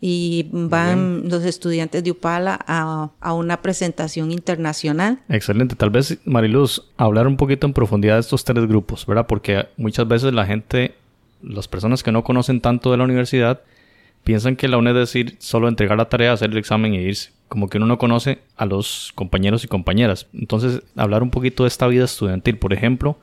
y 0.00 0.46
van 0.52 1.28
los 1.28 1.44
estudiantes 1.44 2.04
de 2.04 2.12
Upala 2.12 2.58
a, 2.66 3.32
una 3.32 3.60
presentación 3.62 4.30
internacional. 4.30 5.18
Excelente. 5.28 5.74
Tal 5.74 5.90
vez, 5.90 6.18
Mariluz, 6.24 6.84
hablar 6.96 7.26
un 7.26 7.36
poquito 7.36 7.66
en 7.66 7.72
profundidad 7.72 8.14
de 8.14 8.20
estos 8.20 8.44
tres 8.44 8.66
grupos, 8.66 9.04
¿verdad? 9.06 9.26
Porque 9.26 9.66
muchas 9.76 10.06
veces 10.06 10.32
la 10.32 10.46
gente, 10.46 10.94
las 11.42 11.66
personas 11.66 12.02
que 12.02 12.12
no 12.12 12.22
conocen 12.22 12.60
tanto 12.60 12.92
de 12.92 12.96
la 12.96 13.04
universidad, 13.04 13.60
piensan 14.22 14.54
que 14.54 14.68
la 14.68 14.78
UNED 14.78 14.96
es 14.98 15.12
decir 15.12 15.36
solo 15.40 15.68
entregar 15.68 15.98
la 15.98 16.08
tarea, 16.08 16.32
hacer 16.32 16.50
el 16.50 16.58
examen 16.58 16.94
e 16.94 17.02
irse. 17.02 17.32
Como 17.48 17.68
que 17.68 17.78
uno 17.78 17.86
no 17.86 17.98
conoce 17.98 18.38
a 18.56 18.66
los 18.66 19.10
compañeros 19.16 19.64
y 19.64 19.68
compañeras. 19.68 20.26
Entonces, 20.32 20.82
hablar 20.96 21.24
un 21.24 21.30
poquito 21.30 21.64
de 21.64 21.68
esta 21.68 21.88
vida 21.88 22.04
estudiantil, 22.04 22.58
por 22.58 22.72
ejemplo, 22.72 23.18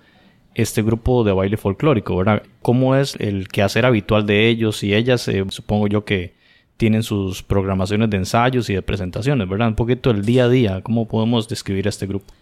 este 0.55 0.81
grupo 0.81 1.23
de 1.23 1.33
baile 1.33 1.57
folclórico, 1.57 2.15
¿verdad? 2.17 2.43
¿Cómo 2.61 2.95
es 2.95 3.15
el 3.19 3.47
quehacer 3.49 3.85
habitual 3.85 4.25
de 4.25 4.49
ellos 4.49 4.83
y 4.83 4.95
ellas? 4.95 5.27
Eh, 5.27 5.45
supongo 5.49 5.87
yo 5.87 6.05
que 6.05 6.33
tienen 6.77 7.03
sus 7.03 7.43
programaciones 7.43 8.09
de 8.09 8.17
ensayos 8.17 8.69
y 8.69 8.73
de 8.73 8.81
presentaciones, 8.81 9.47
¿verdad? 9.47 9.67
Un 9.67 9.75
poquito 9.75 10.11
el 10.11 10.25
día 10.25 10.45
a 10.45 10.49
día, 10.49 10.81
¿cómo 10.81 11.07
podemos 11.07 11.47
describir 11.47 11.85
a 11.85 11.89
este 11.89 12.07
grupo? 12.07 12.33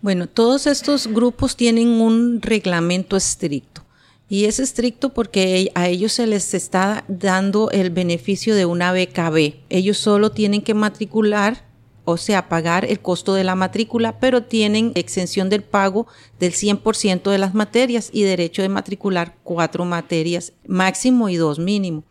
Bueno, 0.00 0.28
todos 0.28 0.66
estos 0.66 1.08
grupos 1.08 1.56
tienen 1.56 1.88
un 1.88 2.40
reglamento 2.40 3.16
estricto. 3.16 3.82
Y 4.30 4.44
es 4.44 4.60
estricto 4.60 5.14
porque 5.14 5.72
a 5.74 5.88
ellos 5.88 6.12
se 6.12 6.26
les 6.26 6.52
está 6.52 7.04
dando 7.08 7.70
el 7.70 7.90
beneficio 7.90 8.54
de 8.54 8.66
una 8.66 8.92
BKB. 8.92 9.54
Ellos 9.70 9.96
solo 9.96 10.30
tienen 10.30 10.60
que 10.60 10.74
matricular, 10.74 11.64
o 12.10 12.16
sea, 12.16 12.48
pagar 12.48 12.86
el 12.86 13.00
costo 13.00 13.34
de 13.34 13.44
la 13.44 13.54
matrícula, 13.54 14.18
pero 14.18 14.42
tienen 14.42 14.92
exención 14.94 15.50
del 15.50 15.62
pago 15.62 16.06
del 16.40 16.54
100% 16.54 17.30
de 17.30 17.36
las 17.36 17.52
materias 17.52 18.08
y 18.14 18.22
derecho 18.22 18.62
de 18.62 18.70
matricular 18.70 19.36
cuatro 19.44 19.84
materias 19.84 20.54
máximo 20.66 21.28
y 21.28 21.36
dos 21.36 21.58
mínimo. 21.58 22.04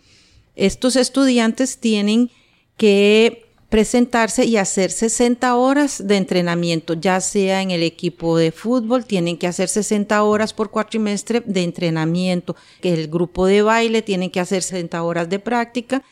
Estos 0.56 0.98
estudiantes 0.98 1.80
tienen 1.80 2.30
que 2.78 3.48
presentarse 3.70 4.46
y 4.46 4.58
hacer 4.58 4.92
60 4.92 5.56
horas 5.56 6.08
de 6.08 6.18
entrenamiento, 6.18 6.94
ya 6.94 7.20
sea 7.20 7.64
en 7.64 7.72
el 7.72 7.82
equipo 7.82 8.38
de 8.38 8.52
fútbol, 8.52 9.04
tienen 9.04 9.36
que 9.36 9.48
hacer 9.48 9.68
60 9.68 10.22
horas 10.22 10.54
por 10.54 10.70
cuatrimestre 10.70 11.42
de 11.44 11.64
entrenamiento, 11.64 12.56
que 12.82 12.94
el 12.94 13.08
grupo 13.08 13.48
de 13.48 13.64
baile 13.64 14.04
tienen 14.04 14.30
que 14.30 14.40
hacer 14.42 14.62
60 14.62 15.02
horas 15.02 15.28
de 15.28 15.40
práctica 15.40 16.04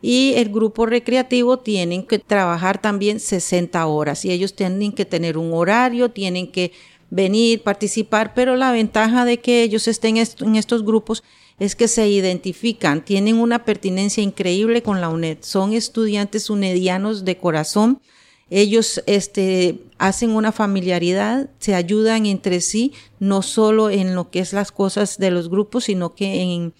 y 0.00 0.34
el 0.36 0.50
grupo 0.50 0.86
recreativo 0.86 1.58
tienen 1.58 2.04
que 2.04 2.18
trabajar 2.18 2.80
también 2.80 3.18
60 3.18 3.84
horas 3.86 4.24
y 4.24 4.30
ellos 4.30 4.54
tienen 4.54 4.92
que 4.92 5.04
tener 5.04 5.36
un 5.36 5.52
horario, 5.52 6.10
tienen 6.10 6.50
que 6.50 6.72
venir, 7.10 7.62
participar, 7.62 8.34
pero 8.34 8.54
la 8.54 8.70
ventaja 8.70 9.24
de 9.24 9.38
que 9.38 9.62
ellos 9.62 9.88
estén 9.88 10.16
en 10.18 10.56
estos 10.56 10.84
grupos 10.84 11.24
es 11.58 11.74
que 11.74 11.88
se 11.88 12.08
identifican, 12.08 13.04
tienen 13.04 13.36
una 13.36 13.64
pertinencia 13.64 14.22
increíble 14.22 14.82
con 14.82 15.00
la 15.00 15.08
UNED, 15.08 15.38
son 15.40 15.72
estudiantes 15.72 16.50
unedianos 16.50 17.24
de 17.24 17.36
corazón, 17.36 18.00
ellos 18.50 19.02
este, 19.06 19.80
hacen 19.98 20.30
una 20.30 20.52
familiaridad, 20.52 21.50
se 21.58 21.74
ayudan 21.74 22.26
entre 22.26 22.60
sí, 22.60 22.92
no 23.18 23.42
solo 23.42 23.90
en 23.90 24.14
lo 24.14 24.30
que 24.30 24.38
es 24.38 24.52
las 24.52 24.70
cosas 24.72 25.18
de 25.18 25.30
los 25.30 25.50
grupos, 25.50 25.84
sino 25.84 26.14
que 26.14 26.42
en, 26.42 26.72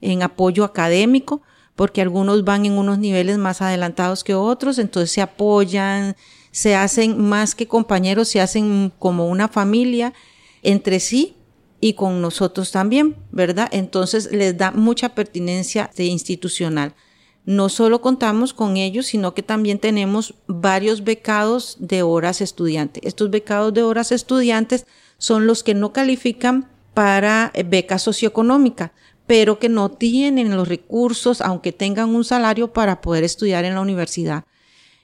en 0.00 0.22
apoyo 0.22 0.64
académico, 0.64 1.40
porque 1.76 2.00
algunos 2.00 2.44
van 2.44 2.66
en 2.66 2.78
unos 2.78 2.98
niveles 2.98 3.38
más 3.38 3.62
adelantados 3.62 4.24
que 4.24 4.34
otros, 4.34 4.78
entonces 4.78 5.10
se 5.10 5.22
apoyan, 5.22 6.16
se 6.50 6.76
hacen 6.76 7.20
más 7.20 7.54
que 7.54 7.66
compañeros, 7.66 8.28
se 8.28 8.40
hacen 8.40 8.92
como 8.98 9.28
una 9.28 9.48
familia 9.48 10.12
entre 10.62 11.00
sí 11.00 11.36
y 11.80 11.94
con 11.94 12.22
nosotros 12.22 12.70
también, 12.70 13.16
¿verdad? 13.32 13.68
Entonces 13.72 14.30
les 14.32 14.56
da 14.56 14.70
mucha 14.70 15.14
pertinencia 15.14 15.90
de 15.96 16.04
institucional. 16.04 16.94
No 17.44 17.68
solo 17.68 18.00
contamos 18.00 18.54
con 18.54 18.78
ellos, 18.78 19.06
sino 19.06 19.34
que 19.34 19.42
también 19.42 19.78
tenemos 19.78 20.34
varios 20.46 21.04
becados 21.04 21.76
de 21.78 22.02
horas 22.02 22.40
estudiantes. 22.40 23.02
Estos 23.04 23.30
becados 23.30 23.74
de 23.74 23.82
horas 23.82 24.12
estudiantes 24.12 24.86
son 25.18 25.46
los 25.46 25.62
que 25.62 25.74
no 25.74 25.92
califican 25.92 26.70
para 26.94 27.52
beca 27.66 27.98
socioeconómica, 27.98 28.92
pero 29.26 29.58
que 29.58 29.68
no 29.68 29.90
tienen 29.90 30.56
los 30.56 30.68
recursos, 30.68 31.40
aunque 31.40 31.72
tengan 31.72 32.14
un 32.14 32.24
salario 32.24 32.72
para 32.72 33.00
poder 33.00 33.24
estudiar 33.24 33.64
en 33.64 33.74
la 33.74 33.80
universidad. 33.80 34.44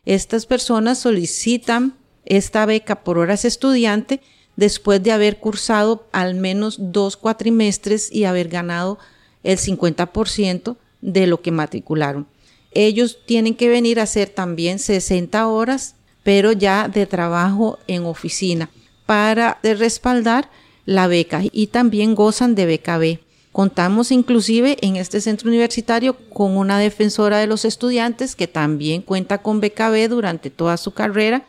Estas 0.04 0.46
personas 0.46 0.98
solicitan 0.98 1.96
esta 2.24 2.66
beca 2.66 3.02
por 3.02 3.18
horas 3.18 3.44
estudiante 3.44 4.20
después 4.56 5.02
de 5.02 5.12
haber 5.12 5.38
cursado 5.38 6.06
al 6.12 6.34
menos 6.34 6.76
dos 6.78 7.16
cuatrimestres 7.16 8.12
y 8.12 8.24
haber 8.24 8.48
ganado 8.48 8.98
el 9.42 9.58
50% 9.58 10.76
de 11.00 11.26
lo 11.26 11.40
que 11.40 11.50
matricularon. 11.50 12.26
Ellos 12.72 13.18
tienen 13.26 13.54
que 13.54 13.68
venir 13.68 13.98
a 13.98 14.04
hacer 14.04 14.28
también 14.28 14.78
60 14.78 15.46
horas, 15.48 15.96
pero 16.22 16.52
ya 16.52 16.88
de 16.88 17.06
trabajo 17.06 17.78
en 17.86 18.04
oficina, 18.04 18.70
para 19.06 19.58
respaldar 19.62 20.50
la 20.84 21.06
beca 21.06 21.42
y 21.50 21.68
también 21.68 22.14
gozan 22.14 22.54
de 22.54 22.66
beca 22.66 22.98
B. 22.98 23.20
Contamos 23.52 24.12
inclusive 24.12 24.76
en 24.80 24.96
este 24.96 25.20
centro 25.20 25.48
universitario 25.48 26.16
con 26.30 26.56
una 26.56 26.78
defensora 26.78 27.38
de 27.38 27.46
los 27.46 27.64
estudiantes 27.64 28.36
que 28.36 28.46
también 28.46 29.02
cuenta 29.02 29.38
con 29.38 29.60
beca 29.60 29.90
B 29.90 30.08
durante 30.08 30.50
toda 30.50 30.76
su 30.76 30.92
carrera 30.92 31.46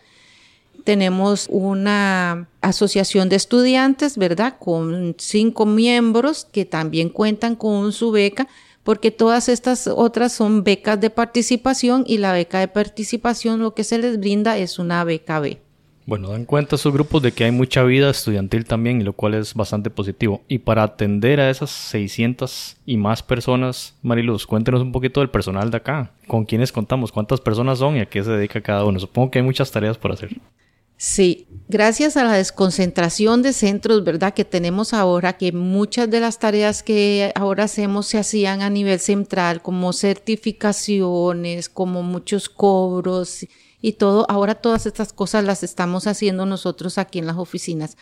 tenemos 0.84 1.48
una 1.50 2.48
asociación 2.62 3.30
de 3.30 3.36
estudiantes, 3.36 4.18
¿verdad? 4.18 4.58
Con 4.60 5.16
cinco 5.18 5.66
miembros 5.66 6.48
que 6.52 6.66
también 6.66 7.10
cuentan 7.10 7.56
con 7.56 7.92
su 7.92 8.12
beca, 8.12 8.48
porque 8.84 9.12
todas 9.12 9.48
estas 9.48 9.88
otras 9.88 10.34
son 10.34 10.64
becas 10.64 11.00
de 11.00 11.10
participación 11.10 12.04
y 12.08 12.18
la 12.18 12.34
beca 12.34 12.60
de 12.60 12.68
participación 12.68 13.60
lo 13.60 13.74
que 13.74 13.84
se 13.84 14.00
les 14.00 14.20
brinda 14.20 14.58
es 14.58 14.80
una 14.80 15.04
beca. 15.04 15.42
Bueno, 16.12 16.28
dan 16.28 16.44
cuenta 16.44 16.76
esos 16.76 16.92
grupos 16.92 17.22
de 17.22 17.32
que 17.32 17.46
hay 17.46 17.52
mucha 17.52 17.84
vida 17.84 18.10
estudiantil 18.10 18.66
también, 18.66 19.06
lo 19.06 19.14
cual 19.14 19.34
es 19.34 19.54
bastante 19.54 19.90
positivo. 19.90 20.42
Y 20.50 20.58
para 20.58 20.84
atender 20.84 21.40
a 21.40 21.50
esas 21.50 21.70
600 21.70 22.76
y 22.86 22.98
más 22.98 23.24
personas, 23.24 23.96
Mariluz, 24.02 24.46
cuéntenos 24.46 24.82
un 24.82 24.92
poquito 24.92 25.22
del 25.22 25.30
personal 25.30 25.72
de 25.72 25.78
acá. 25.78 26.12
¿Con 26.28 26.44
quiénes 26.44 26.74
contamos? 26.74 27.14
¿Cuántas 27.14 27.40
personas 27.40 27.80
son 27.80 27.96
y 27.96 28.02
a 28.02 28.08
qué 28.08 28.22
se 28.26 28.32
dedica 28.32 28.60
cada 28.60 28.84
uno? 28.84 29.00
Supongo 29.00 29.32
que 29.32 29.40
hay 29.40 29.46
muchas 29.46 29.72
tareas 29.72 29.98
por 29.98 30.12
hacer. 30.12 30.36
Sí, 30.98 31.48
gracias 31.70 32.18
a 32.18 32.26
la 32.26 32.34
desconcentración 32.34 33.42
de 33.42 33.54
centros, 33.54 34.04
¿verdad? 34.04 34.34
Que 34.34 34.44
tenemos 34.44 34.94
ahora, 34.94 35.38
que 35.38 35.54
muchas 35.54 36.12
de 36.12 36.20
las 36.20 36.40
tareas 36.40 36.84
que 36.84 37.32
ahora 37.36 37.64
hacemos 37.64 38.08
se 38.08 38.18
hacían 38.18 38.62
a 38.62 38.70
nivel 38.70 39.00
central, 39.00 39.62
como 39.62 39.94
certificaciones, 39.94 41.70
como 41.70 42.04
muchos 42.04 42.50
cobros 42.50 43.48
y 43.82 43.94
todo. 43.94 44.26
Ahora 44.30 44.56
todas 44.56 44.86
estas 44.86 45.14
cosas 45.14 45.44
las 45.44 45.64
estamos 45.64 46.08
haciendo 46.08 46.46
nosotros 46.46 46.98
aquí 46.98 47.20
en 47.20 47.28
las 47.28 47.38
oficinas. 47.38 47.98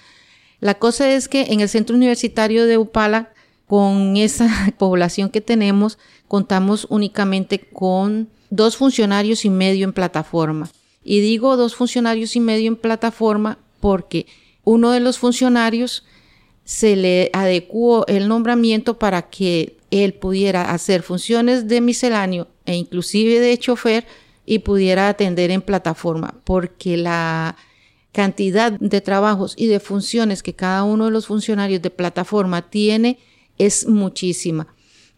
La 0.59 0.75
cosa 0.75 1.09
es 1.09 1.27
que 1.27 1.47
en 1.49 1.61
el 1.61 1.69
centro 1.69 1.95
universitario 1.95 2.65
de 2.65 2.77
Upala, 2.77 3.31
con 3.65 4.17
esa 4.17 4.49
población 4.77 5.29
que 5.29 5.41
tenemos, 5.41 5.97
contamos 6.27 6.85
únicamente 6.89 7.59
con 7.59 8.29
dos 8.49 8.77
funcionarios 8.77 9.45
y 9.45 9.49
medio 9.49 9.85
en 9.85 9.93
plataforma. 9.93 10.69
Y 11.03 11.21
digo 11.21 11.55
dos 11.55 11.75
funcionarios 11.75 12.35
y 12.35 12.39
medio 12.39 12.67
en 12.67 12.75
plataforma 12.75 13.57
porque 13.79 14.25
uno 14.63 14.91
de 14.91 14.99
los 14.99 15.17
funcionarios 15.17 16.03
se 16.65 16.95
le 16.95 17.31
adecuó 17.33 18.05
el 18.07 18.27
nombramiento 18.27 18.99
para 18.99 19.29
que 19.29 19.77
él 19.91 20.13
pudiera 20.13 20.71
hacer 20.71 21.01
funciones 21.01 21.67
de 21.67 21.81
misceláneo 21.81 22.47
e 22.65 22.75
inclusive 22.75 23.39
de 23.39 23.57
chofer 23.57 24.05
y 24.49 24.59
pudiera 24.59 25.09
atender 25.09 25.51
en 25.51 25.61
plataforma, 25.61 26.33
porque 26.43 26.97
la 26.97 27.55
cantidad 28.11 28.71
de 28.71 28.99
trabajos 28.99 29.53
y 29.55 29.67
de 29.67 29.79
funciones 29.79 30.41
que 30.41 30.55
cada 30.55 30.83
uno 30.83 31.05
de 31.05 31.11
los 31.11 31.27
funcionarios 31.27 31.83
de 31.83 31.91
plataforma 31.91 32.67
tiene 32.67 33.19
es 33.59 33.87
muchísima. 33.87 34.65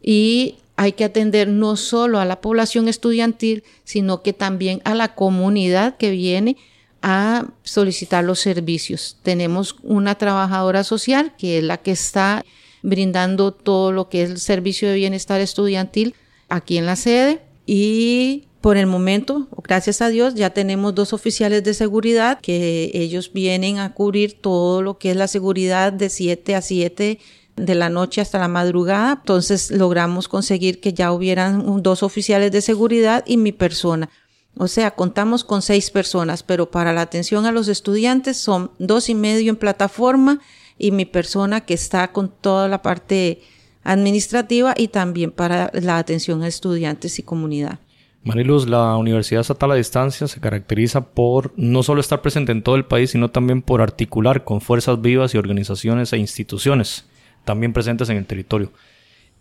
Y 0.02 0.56
hay 0.76 0.92
que 0.92 1.06
atender 1.06 1.48
no 1.48 1.78
solo 1.78 2.20
a 2.20 2.26
la 2.26 2.42
población 2.42 2.90
estudiantil, 2.90 3.64
sino 3.86 4.22
que 4.22 4.34
también 4.34 4.82
a 4.84 4.96
la 4.96 5.16
comunidad 5.16 5.96
que 5.96 6.12
viene 6.12 6.58
a 7.02 7.46
solicitar 7.64 8.26
los 8.26 8.42
servicios. 8.42 9.16
Tenemos 9.24 9.78
una 9.82 10.16
trabajadora 10.16 10.84
social 10.84 11.34
que 11.38 11.60
es 11.60 11.64
la 11.64 11.78
que 11.78 11.92
está 11.92 12.44
brindando 12.82 13.54
todo 13.54 13.94
lo 13.94 14.10
que 14.10 14.24
es 14.24 14.30
el 14.30 14.40
servicio 14.40 14.90
de 14.90 14.96
bienestar 14.96 15.40
estudiantil 15.40 16.16
aquí 16.50 16.78
en 16.78 16.86
la 16.86 16.98
sede 16.98 17.40
y 17.74 18.50
por 18.60 18.76
el 18.76 18.86
momento, 18.86 19.48
gracias 19.64 20.02
a 20.02 20.10
Dios, 20.10 20.36
ya 20.36 20.50
tenemos 20.50 20.94
dos 20.94 21.14
oficiales 21.14 21.64
de 21.64 21.74
seguridad 21.74 22.38
que 22.42 22.92
ellos 22.94 23.32
vienen 23.32 23.80
a 23.80 23.94
cubrir 23.94 24.34
todo 24.34 24.82
lo 24.82 24.98
que 24.98 25.12
es 25.12 25.16
la 25.16 25.30
seguridad 25.30 25.94
de 25.94 26.10
7 26.10 26.54
a 26.54 26.62
7 26.62 27.20
de 27.56 27.76
la 27.76 27.88
noche 27.88 28.20
hasta 28.20 28.40
la 28.40 28.50
madrugada. 28.50 29.20
Entonces 29.22 29.72
logramos 29.72 30.28
conseguir 30.28 30.82
que 30.82 30.92
ya 30.92 31.14
hubieran 31.14 31.82
dos 31.82 32.04
oficiales 32.04 32.52
de 32.52 32.60
seguridad 32.60 33.24
y 33.26 33.38
mi 33.38 33.54
persona. 33.54 34.10
O 34.58 34.68
sea, 34.68 34.92
contamos 34.92 35.46
con 35.46 35.62
seis 35.62 35.92
personas, 35.92 36.44
pero 36.44 36.72
para 36.72 36.92
la 36.92 37.04
atención 37.04 37.46
a 37.46 37.54
los 37.54 37.70
estudiantes 37.70 38.36
son 38.36 38.72
dos 38.80 39.08
y 39.08 39.16
medio 39.16 39.50
en 39.50 39.56
plataforma 39.56 40.42
y 40.78 40.92
mi 40.92 41.06
persona 41.06 41.62
que 41.62 41.76
está 41.76 42.12
con 42.12 42.28
toda 42.28 42.68
la 42.68 42.82
parte 42.82 43.40
administrativa 43.84 44.74
y 44.78 44.90
también 44.90 45.32
para 45.32 45.72
la 45.74 45.98
atención 45.98 46.44
a 46.44 46.48
estudiantes 46.48 47.20
y 47.20 47.24
comunidad. 47.24 47.80
Mariluz, 48.24 48.68
la 48.68 48.96
Universidad 48.98 49.42
Estatal 49.42 49.72
a 49.72 49.76
Distancia 49.76 50.28
se 50.28 50.40
caracteriza 50.40 51.02
por 51.02 51.54
no 51.56 51.82
solo 51.82 52.02
estar 52.02 52.22
presente 52.22 52.52
en 52.52 52.62
todo 52.62 52.76
el 52.76 52.86
país, 52.86 53.12
sino 53.12 53.32
también 53.32 53.64
por 53.64 53.82
articular 53.82 54.44
con 54.44 54.62
fuerzas 54.62 55.02
vivas 55.02 55.34
y 55.34 55.40
organizaciones 55.40 56.14
e 56.14 56.18
instituciones 56.18 57.06
también 57.46 57.74
presentes 57.74 58.10
en 58.10 58.18
el 58.18 58.26
territorio. 58.28 58.72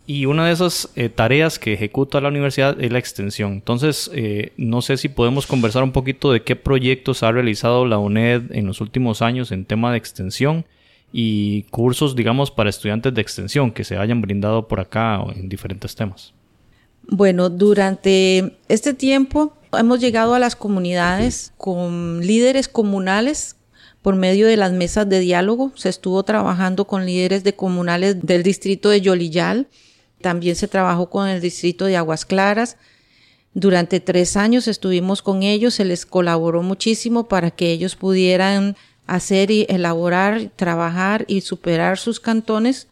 Y 0.07 0.25
una 0.25 0.47
de 0.47 0.53
esas 0.53 0.91
eh, 0.97 1.09
tareas 1.11 1.59
que 1.59 1.75
ejecuta 1.75 2.21
la 2.21 2.29
universidad 2.29 2.81
es 2.83 2.91
la 2.91 2.99
extensión. 2.99 3.53
Entonces, 3.53 4.11
eh, 4.15 4.53
no 4.57 4.81
sé 4.81 4.97
si 4.97 5.09
podemos 5.09 5.47
conversar 5.47 5.83
un 5.83 5.93
poquito 5.93 6.33
de 6.33 6.43
qué 6.43 6.57
proyectos 6.57 7.23
ha 7.23 7.31
realizado 7.31 7.87
la 7.87 7.99
UNED 7.99 8.53
en 8.53 8.67
los 8.67 8.81
últimos 8.81 9.21
años 9.21 9.53
en 9.53 9.67
tema 9.67 9.93
de 9.93 9.99
extensión 9.99 10.65
y 11.13 11.63
cursos, 11.65 12.15
digamos, 12.15 12.51
para 12.51 12.71
estudiantes 12.71 13.13
de 13.15 13.21
extensión 13.21 13.73
que 13.73 13.85
se 13.85 13.97
hayan 13.97 14.21
brindado 14.21 14.69
por 14.69 14.81
acá 14.81 15.23
en 15.35 15.49
diferentes 15.49 15.95
temas. 15.95 16.33
Bueno, 17.09 17.49
durante 17.51 18.57
este 18.69 18.95
tiempo 18.95 19.55
hemos 19.73 20.01
llegado 20.01 20.35
a 20.35 20.39
las 20.39 20.55
comunidades 20.55 21.53
con 21.57 22.25
líderes 22.25 22.69
comunales 22.69 23.57
por 24.03 24.17
medio 24.17 24.47
de 24.47 24.57
las 24.57 24.73
mesas 24.73 25.09
de 25.09 25.21
diálogo. 25.21 25.73
Se 25.75 25.89
estuvo 25.89 26.23
trabajando 26.23 26.87
con 26.87 27.07
líderes 27.07 27.45
de 27.45 27.55
comunales 27.55 28.25
del 28.25 28.43
distrito 28.43 28.91
de 28.91 29.01
Yolillal. 29.01 29.69
También 30.21 30.57
se 30.57 30.69
trabajó 30.69 31.11
con 31.11 31.29
el 31.29 31.41
distrito 31.41 31.87
de 31.87 31.97
Aguas 31.97 32.25
Claras. 32.25 32.77
Durante 33.53 33.99
tres 33.99 34.37
años 34.37 34.69
estuvimos 34.69 35.23
con 35.23 35.43
ellos, 35.43 35.75
se 35.75 35.85
les 35.85 36.07
colaboró 36.07 36.63
muchísimo 36.63 37.27
para 37.27 37.51
que 37.51 37.73
ellos 37.73 37.97
pudieran 37.97 38.77
hacer 39.11 39.51
y 39.51 39.67
elaborar, 39.69 40.53
trabajar 40.55 41.25
y 41.27 41.41
superar 41.41 41.99
sus 41.99 42.21
cantones 42.21 42.87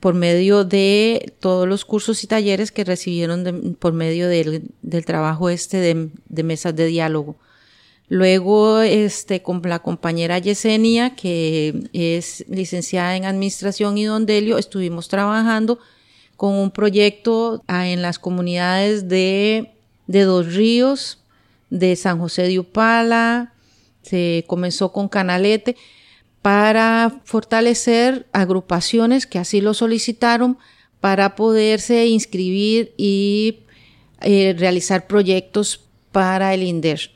por 0.00 0.14
medio 0.14 0.64
de 0.64 1.34
todos 1.38 1.68
los 1.68 1.84
cursos 1.84 2.24
y 2.24 2.26
talleres 2.26 2.72
que 2.72 2.82
recibieron 2.82 3.76
por 3.78 3.92
medio 3.92 4.28
del, 4.28 4.70
trabajo 5.06 5.50
este 5.50 5.78
de, 5.78 6.42
mesas 6.42 6.74
de 6.74 6.86
diálogo. 6.86 7.36
Luego, 8.08 8.80
este, 8.80 9.42
con 9.42 9.62
la 9.62 9.78
compañera 9.78 10.38
Yesenia, 10.40 11.14
que 11.14 11.88
es 11.92 12.44
licenciada 12.48 13.16
en 13.16 13.24
Administración 13.24 13.96
y 13.98 14.04
Dondelio, 14.04 14.58
estuvimos 14.58 15.06
trabajando 15.06 15.78
con 16.36 16.54
un 16.54 16.72
proyecto 16.72 17.62
ah, 17.68 17.88
en 17.88 18.02
las 18.02 18.18
comunidades 18.18 19.08
de, 19.08 19.70
de 20.08 20.22
Dos 20.22 20.54
Ríos, 20.54 21.18
de 21.70 21.94
San 21.94 22.18
José 22.18 22.42
de 22.42 22.58
Upala, 22.58 23.52
se 24.02 24.44
comenzó 24.46 24.92
con 24.92 25.08
Canalete, 25.08 25.76
para 26.42 27.20
fortalecer 27.24 28.26
agrupaciones 28.32 29.26
que 29.26 29.38
así 29.38 29.60
lo 29.60 29.74
solicitaron 29.74 30.58
para 31.00 31.36
poderse 31.36 32.06
inscribir 32.06 32.94
y 32.96 33.60
eh, 34.20 34.54
realizar 34.58 35.06
proyectos 35.06 35.84
para 36.10 36.52
el 36.52 36.62
INDER 36.64 37.10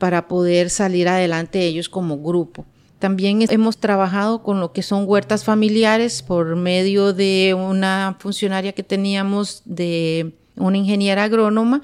para 0.00 0.28
poder 0.28 0.70
salir 0.70 1.08
adelante 1.08 1.62
ellos 1.62 1.90
como 1.90 2.18
grupo. 2.18 2.64
También 2.98 3.44
hemos 3.50 3.78
trabajado 3.78 4.42
con 4.42 4.60
lo 4.60 4.72
que 4.72 4.82
son 4.82 5.04
huertas 5.06 5.44
familiares 5.44 6.22
por 6.22 6.56
medio 6.56 7.12
de 7.12 7.54
una 7.54 8.16
funcionaria 8.18 8.72
que 8.72 8.82
teníamos 8.82 9.62
de 9.66 10.32
una 10.56 10.78
ingeniera 10.78 11.24
agrónoma, 11.24 11.82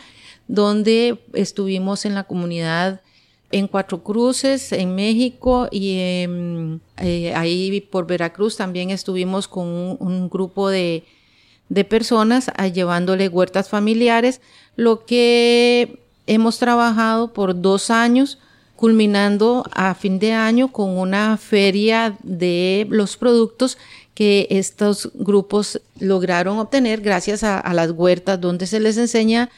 donde 0.49 1.19
estuvimos 1.35 2.07
en 2.07 2.15
la 2.15 2.25
comunidad 2.25 3.03
en 3.53 3.69
Cuatro 3.69 4.03
Cruces, 4.03 4.73
en 4.73 4.95
México 4.95 5.69
y 5.71 5.99
eh, 5.99 7.33
ahí 7.35 7.81
por 7.81 8.07
Veracruz 8.07 8.57
también 8.57 8.91
estuvimos 8.91 9.49
con 9.49 9.67
un, 9.67 10.29
grupo 10.29 10.69
de, 10.69 11.05
de 11.69 11.85
personas 11.85 12.51
ah, 12.57 12.69
llevándole 12.69 13.29
huertas 13.29 13.69
familiares, 13.69 14.41
lo 14.75 15.05
que 15.05 16.01
hemos 16.27 16.59
trabajado 16.59 17.33
por 17.33 17.61
dos 17.61 17.91
años, 17.91 18.39
culminando 18.75 19.65
a 19.73 19.95
fin 19.95 20.19
de 20.19 20.33
año 20.33 20.71
con 20.71 20.99
una 20.99 21.37
feria 21.39 22.17
de 22.23 22.87
los 22.91 23.17
productos 23.17 23.79
que 24.15 24.47
estos 24.51 25.11
grupos 25.15 25.81
lograron 25.99 26.59
obtener 26.59 27.01
gracias 27.01 27.43
a, 27.43 27.73
las 27.75 27.91
huertas 27.91 28.41
donde 28.41 28.67
se 28.67 28.81
les 28.81 28.97
enseña 28.97 29.51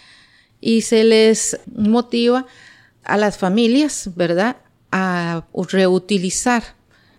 y 0.61 0.83
se 0.83 1.05
les 1.05 1.61
motiva 1.77 2.47
a 3.09 3.17
las 3.17 3.39
familias, 3.39 4.11
¿verdad? 4.15 4.59
A 4.93 5.45
reutilizar 5.53 6.63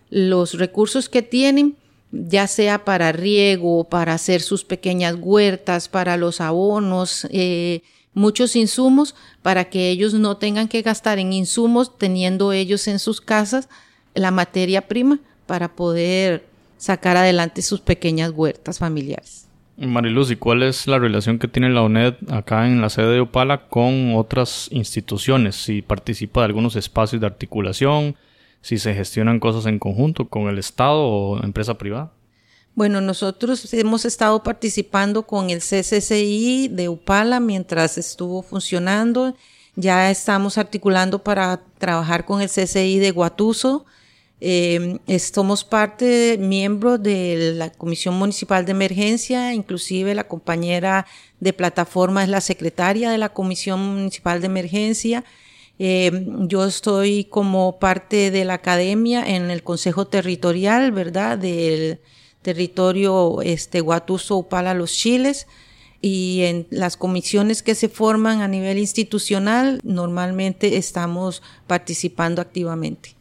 los 0.08 0.54
recursos 0.54 1.08
que 1.08 1.22
tienen, 1.22 1.76
ya 2.10 2.46
sea 2.46 2.84
para 2.84 3.12
riego, 3.12 3.84
para 3.84 4.14
hacer 4.14 4.40
sus 4.40 4.64
pequeñas 4.64 5.16
huertas, 5.20 5.88
para 5.88 6.16
los 6.16 6.40
abonos, 6.40 7.26
eh, 7.30 7.82
muchos 8.14 8.56
insumos 8.56 9.14
para 9.42 9.70
que 9.70 9.90
ellos 9.90 10.14
no 10.14 10.36
tengan 10.36 10.68
que 10.68 10.82
gastar 10.82 11.18
en 11.18 11.32
insumos 11.32 11.96
teniendo 11.96 12.52
ellos 12.52 12.88
en 12.88 12.98
sus 12.98 13.20
casas 13.20 13.68
la 14.14 14.30
materia 14.30 14.88
prima 14.88 15.20
para 15.46 15.74
poder 15.76 16.44
sacar 16.78 17.16
adelante 17.16 17.62
sus 17.62 17.80
pequeñas 17.80 18.32
huertas 18.34 18.78
familiares. 18.78 19.49
Mariluz, 19.80 20.30
¿y 20.30 20.36
cuál 20.36 20.62
es 20.62 20.86
la 20.86 20.98
relación 20.98 21.38
que 21.38 21.48
tiene 21.48 21.70
la 21.70 21.82
UNED 21.82 22.14
acá 22.30 22.66
en 22.66 22.82
la 22.82 22.90
sede 22.90 23.14
de 23.14 23.20
Opala 23.20 23.68
con 23.68 24.14
otras 24.14 24.68
instituciones? 24.70 25.56
Si 25.56 25.80
participa 25.80 26.40
de 26.40 26.46
algunos 26.46 26.76
espacios 26.76 27.20
de 27.20 27.26
articulación, 27.26 28.14
si 28.60 28.78
se 28.78 28.94
gestionan 28.94 29.40
cosas 29.40 29.64
en 29.66 29.78
conjunto 29.78 30.28
con 30.28 30.48
el 30.48 30.58
Estado 30.58 31.00
o 31.00 31.42
empresa 31.42 31.78
privada. 31.78 32.12
Bueno, 32.74 33.00
nosotros 33.00 33.72
hemos 33.72 34.04
estado 34.04 34.42
participando 34.42 35.26
con 35.26 35.50
el 35.50 35.60
CCCI 35.60 36.68
de 36.68 36.88
Upala 36.88 37.40
mientras 37.40 37.98
estuvo 37.98 38.42
funcionando. 38.42 39.34
Ya 39.76 40.10
estamos 40.10 40.58
articulando 40.58 41.20
para 41.24 41.62
trabajar 41.78 42.26
con 42.26 42.42
el 42.42 42.48
CCI 42.48 42.98
de 42.98 43.10
Guatuso. 43.12 43.86
Eh, 44.40 44.98
somos 45.18 45.64
parte, 45.64 46.38
miembro 46.38 46.96
de 46.98 47.52
la 47.56 47.70
Comisión 47.70 48.14
Municipal 48.14 48.64
de 48.64 48.72
Emergencia, 48.72 49.52
inclusive 49.52 50.14
la 50.14 50.28
compañera 50.28 51.06
de 51.40 51.52
plataforma 51.52 52.22
es 52.22 52.28
la 52.30 52.40
secretaria 52.40 53.10
de 53.10 53.18
la 53.18 53.30
Comisión 53.30 53.80
Municipal 53.96 54.40
de 54.40 54.46
Emergencia 54.46 55.24
Eh, 55.82 56.26
yo 56.46 56.66
estoy 56.66 57.24
como 57.24 57.78
parte 57.78 58.30
de 58.30 58.44
la 58.44 58.52
academia 58.54 59.24
en 59.26 59.50
el 59.50 59.62
Consejo 59.62 60.06
Territorial, 60.06 60.92
¿verdad? 60.92 61.38
Del 61.38 62.00
territorio 62.42 63.40
este, 63.40 63.80
Huatuso, 63.80 64.36
Upala, 64.36 64.74
Los 64.74 64.92
Chiles 64.92 65.46
y 66.02 66.42
en 66.42 66.66
las 66.68 66.98
comisiones 66.98 67.62
que 67.62 67.74
se 67.74 67.88
forman 67.88 68.42
a 68.42 68.48
nivel 68.48 68.76
institucional 68.76 69.80
normalmente 69.82 70.76
estamos 70.76 71.42
participando 71.66 72.42
activamente. 72.42 73.19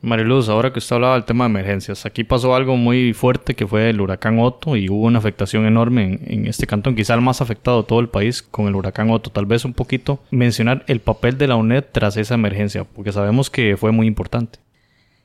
Mariluz, 0.00 0.48
ahora 0.48 0.72
que 0.72 0.78
usted 0.78 0.94
hablaba 0.94 1.14
del 1.14 1.24
tema 1.24 1.44
de 1.44 1.50
emergencias, 1.50 2.06
aquí 2.06 2.22
pasó 2.22 2.54
algo 2.54 2.76
muy 2.76 3.12
fuerte 3.14 3.54
que 3.54 3.66
fue 3.66 3.90
el 3.90 4.00
huracán 4.00 4.38
Otto 4.38 4.76
y 4.76 4.88
hubo 4.88 5.06
una 5.06 5.18
afectación 5.18 5.66
enorme 5.66 6.20
en, 6.24 6.46
este 6.46 6.68
cantón, 6.68 6.94
quizá 6.94 7.14
el 7.14 7.20
más 7.20 7.40
afectado 7.40 7.82
de 7.82 7.88
todo 7.88 7.98
el 7.98 8.08
país 8.08 8.40
con 8.42 8.68
el 8.68 8.76
huracán 8.76 9.10
Otto. 9.10 9.30
Tal 9.30 9.46
vez 9.46 9.64
un 9.64 9.74
poquito 9.74 10.20
mencionar 10.30 10.84
el 10.86 11.00
papel 11.00 11.36
de 11.36 11.48
la 11.48 11.56
UNED 11.56 11.84
tras 11.90 12.16
esa 12.16 12.34
emergencia, 12.34 12.84
porque 12.84 13.10
sabemos 13.10 13.50
que 13.50 13.76
fue 13.76 13.90
muy 13.90 14.06
importante. 14.06 14.60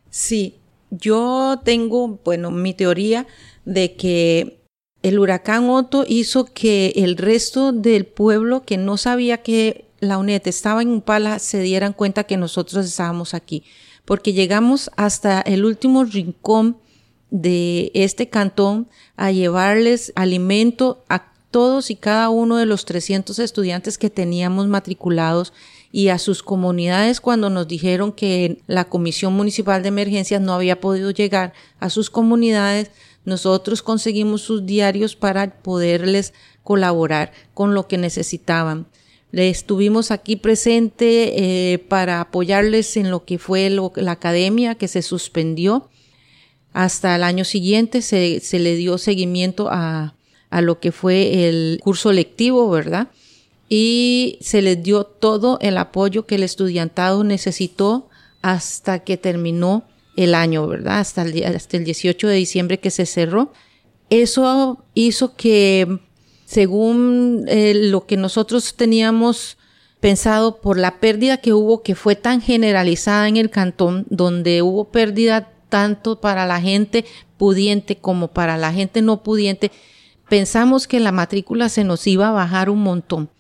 Sí, 0.10 0.56
yo 0.90 1.62
tengo, 1.64 2.20
bueno, 2.26 2.50
mi 2.50 2.74
teoría 2.74 3.28
de 3.66 3.96
que 3.96 4.64
el 5.04 5.20
huracán 5.20 5.70
Otto 5.70 6.04
hizo 6.08 6.46
que 6.46 6.94
el 6.96 7.18
resto 7.18 7.74
del 7.74 8.06
pueblo 8.06 8.64
que 8.64 8.78
no 8.78 8.98
sabía 8.98 9.44
que 9.44 9.86
la 10.00 10.18
UNED 10.18 10.48
estaba 10.48 10.82
en 10.82 10.94
Upala 10.94 11.38
se 11.40 11.62
dieran 11.62 11.94
cuenta 11.94 12.24
que 12.24 12.38
nosotros 12.38 12.86
estábamos 12.86 13.34
aquí 13.34 13.64
porque 14.06 14.34
llegamos 14.34 14.92
hasta 14.96 15.42
el 15.42 15.66
último 15.66 16.04
rincón 16.04 16.78
de 17.30 17.92
este 17.94 18.30
cantón 18.30 18.88
a 19.16 19.32
llevarles 19.32 20.14
alimento 20.16 21.04
a 21.10 21.34
todos 21.50 21.92
y 21.92 21.96
cada 21.96 22.30
uno 22.30 22.58
de 22.58 22.66
los 22.66 22.86
300 22.86 23.38
estudiantes 23.40 23.98
que 23.98 24.10
teníamos 24.10 24.68
matriculados 24.68 25.54
y 25.92 26.08
a 26.08 26.18
sus 26.18 26.42
comunidades 26.42 27.22
cuando 27.22 27.52
nos 27.52 27.68
dijeron 27.68 28.12
que 28.12 28.62
la 28.66 28.86
Comisión 28.86 29.34
Municipal 29.34 29.84
de 29.84 29.90
Emergencias 29.90 30.42
no 30.42 30.54
había 30.54 30.82
podido 30.82 31.12
llegar 31.12 31.54
a 31.80 31.92
sus 31.92 32.10
comunidades, 32.10 32.90
nosotros 33.26 33.84
conseguimos 33.84 34.42
sus 34.42 34.66
diarios 34.66 35.16
para 35.16 35.62
poderles 35.62 36.34
colaborar 36.64 37.32
con 37.54 37.76
lo 37.76 37.88
que 37.88 38.00
necesitaban. 38.00 38.88
Estuvimos 39.34 40.12
aquí 40.12 40.36
presente 40.36 41.74
eh, 41.74 41.80
para 41.80 42.22
apoyarles 42.22 42.98
en 42.98 43.10
lo 43.10 43.26
que 43.26 43.40
fue 43.40 43.70
la 43.70 44.12
academia 44.12 44.76
que 44.76 44.88
se 44.88 45.02
suspendió. 45.02 45.90
Hasta 46.72 47.16
el 47.16 47.24
año 47.24 47.44
siguiente 47.44 48.02
se, 48.04 48.40
se 48.42 48.60
le 48.60 48.76
dio 48.76 48.98
seguimiento 49.00 49.70
a, 49.72 50.16
a 50.52 50.62
lo 50.62 50.80
que 50.80 50.92
fue 50.92 51.48
el 51.48 51.80
curso 51.82 52.12
lectivo, 52.12 52.70
¿verdad? 52.70 53.10
Y 53.70 54.38
se 54.42 54.62
les 54.62 54.84
dio 54.84 55.04
todo 55.04 55.58
el 55.62 55.80
apoyo 55.80 56.28
que 56.28 56.36
el 56.36 56.44
estudiantado 56.44 57.24
necesitó 57.24 58.10
hasta 58.44 59.00
que 59.00 59.18
terminó 59.18 59.84
el 60.16 60.36
año, 60.36 60.68
¿verdad? 60.68 61.00
Hasta 61.00 61.24
el, 61.24 61.44
hasta 61.44 61.78
el 61.78 61.86
18 61.86 62.28
de 62.28 62.36
diciembre 62.36 62.80
que 62.80 62.92
se 62.92 63.08
cerró. 63.08 63.52
Eso 64.12 64.84
hizo 64.94 65.36
que 65.36 66.00
según 66.54 67.46
eh, 67.48 67.74
lo 67.74 68.06
que 68.06 68.16
nosotros 68.16 68.76
teníamos 68.76 69.58
pensado 70.00 70.62
por 70.62 70.78
la 70.78 71.00
pérdida 71.00 71.38
que 71.38 71.52
hubo, 71.52 71.82
que 71.82 71.96
fue 71.96 72.16
tan 72.16 72.42
generalizada 72.42 73.28
en 73.28 73.38
el 73.38 73.50
cantón, 73.50 74.06
donde 74.12 74.62
hubo 74.62 74.92
pérdida 74.92 75.50
tanto 75.70 76.22
para 76.22 76.46
la 76.46 76.62
gente 76.62 77.06
pudiente 77.38 77.96
como 77.96 78.28
para 78.28 78.58
la 78.58 78.72
gente 78.72 79.02
no 79.02 79.24
pudiente, 79.24 79.72
pensamos 80.30 80.88
que 80.88 81.00
la 81.00 81.12
matrícula 81.12 81.70
se 81.70 81.84
nos 81.84 82.06
iba 82.06 82.28
a 82.28 82.34
bajar 82.34 82.70
un 82.70 82.84
montón, 82.84 83.32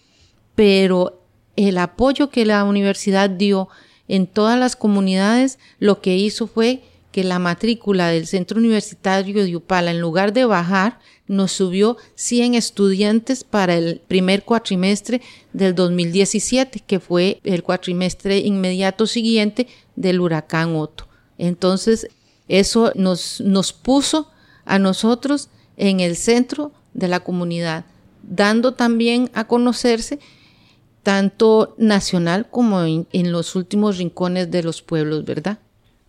pero 0.55 1.21
el 1.55 1.77
apoyo 1.77 2.31
que 2.31 2.47
la 2.47 2.63
universidad 2.63 3.29
dio 3.29 3.69
en 4.07 4.25
todas 4.25 4.57
las 4.57 4.75
comunidades 4.75 5.59
lo 5.77 6.01
que 6.01 6.17
hizo 6.17 6.47
fue 6.47 6.81
que 7.13 7.23
la 7.23 7.37
matrícula 7.37 8.07
del 8.07 8.25
Centro 8.25 8.57
Universitario 8.57 9.45
de 9.45 9.55
Upala, 9.55 9.91
en 9.91 10.01
lugar 10.01 10.33
de 10.33 10.45
bajar, 10.45 10.99
nos 11.27 11.51
subió 11.51 11.95
100 12.15 12.55
estudiantes 12.55 13.43
para 13.43 13.75
el 13.75 14.01
primer 14.07 14.43
cuatrimestre 14.43 15.21
del 15.53 15.75
2017, 15.75 16.79
que 16.79 16.99
fue 16.99 17.39
el 17.43 17.61
cuatrimestre 17.61 18.39
inmediato 18.39 19.05
siguiente 19.05 19.67
del 19.95 20.21
huracán 20.21 20.75
Otto. 20.75 21.07
Entonces, 21.37 22.07
eso 22.47 22.91
nos, 22.95 23.39
nos 23.41 23.73
puso 23.73 24.31
a 24.65 24.79
nosotros 24.79 25.49
en 25.77 25.99
el 25.99 26.15
centro 26.15 26.71
de 26.95 27.09
la 27.09 27.19
comunidad, 27.19 27.85
dando 28.23 28.73
también 28.73 29.29
a 29.35 29.45
conocerse 29.45 30.17
tanto 31.03 31.75
nacional 31.77 32.49
como 32.49 32.81
en 32.81 33.31
los 33.31 33.55
últimos 33.55 33.99
rincones 33.99 34.49
de 34.49 34.63
los 34.63 34.81
pueblos, 34.81 35.25
¿verdad? 35.25 35.59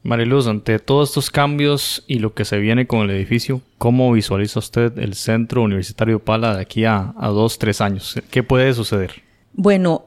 Mariluz, 0.04 0.46
ante 0.46 0.78
todos 0.78 1.08
estos 1.08 1.30
cambios 1.30 2.04
y 2.06 2.18
lo 2.18 2.34
que 2.34 2.44
se 2.44 2.58
viene 2.58 2.86
con 2.86 3.00
el 3.00 3.10
edificio, 3.10 3.62
¿cómo 3.78 4.12
visualiza 4.12 4.58
usted 4.58 4.98
el 4.98 5.14
Centro 5.14 5.62
Universitario 5.62 6.22
Pala 6.22 6.56
de 6.56 6.60
aquí 6.60 6.84
a, 6.84 7.14
dos, 7.18 7.58
tres 7.58 7.80
años? 7.80 8.14
¿Qué 8.30 8.42
puede 8.42 8.74
suceder? 8.74 9.22
Bueno, 9.54 10.04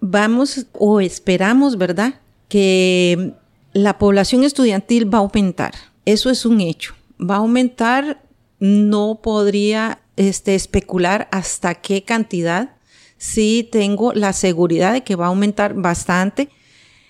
vamos 0.00 0.66
o 0.72 1.00
esperamos, 1.00 1.76
¿verdad? 1.76 2.20
Que 2.48 3.32
la 3.72 3.98
población 3.98 4.44
estudiantil 4.44 5.12
va 5.12 5.18
a 5.18 5.22
aumentar. 5.22 5.74
Eso 6.04 6.30
es 6.30 6.46
un 6.46 6.60
hecho. 6.60 6.94
Va 7.20 7.34
a 7.34 7.38
aumentar, 7.38 8.22
no 8.60 9.18
podría 9.20 9.98
este, 10.14 10.54
especular 10.54 11.28
hasta 11.32 11.74
qué 11.74 12.04
cantidad. 12.04 12.76
Sí 13.16 13.68
tengo 13.72 14.12
la 14.12 14.32
seguridad 14.32 14.92
de 14.92 15.02
que 15.02 15.16
va 15.16 15.24
a 15.24 15.30
aumentar 15.30 15.74
bastante 15.74 16.50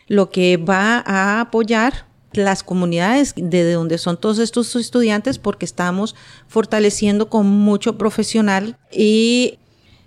lo 0.08 0.30
que 0.30 0.56
va 0.56 1.02
a 1.06 1.40
apoyar 1.40 2.06
las 2.32 2.62
comunidades 2.62 3.34
de 3.36 3.72
donde 3.72 3.98
son 3.98 4.16
todos 4.16 4.38
estos 4.38 4.74
estudiantes 4.76 5.38
porque 5.38 5.64
estamos 5.64 6.14
fortaleciendo 6.46 7.30
con 7.30 7.46
mucho 7.46 7.96
profesional 7.96 8.76
y 8.92 9.58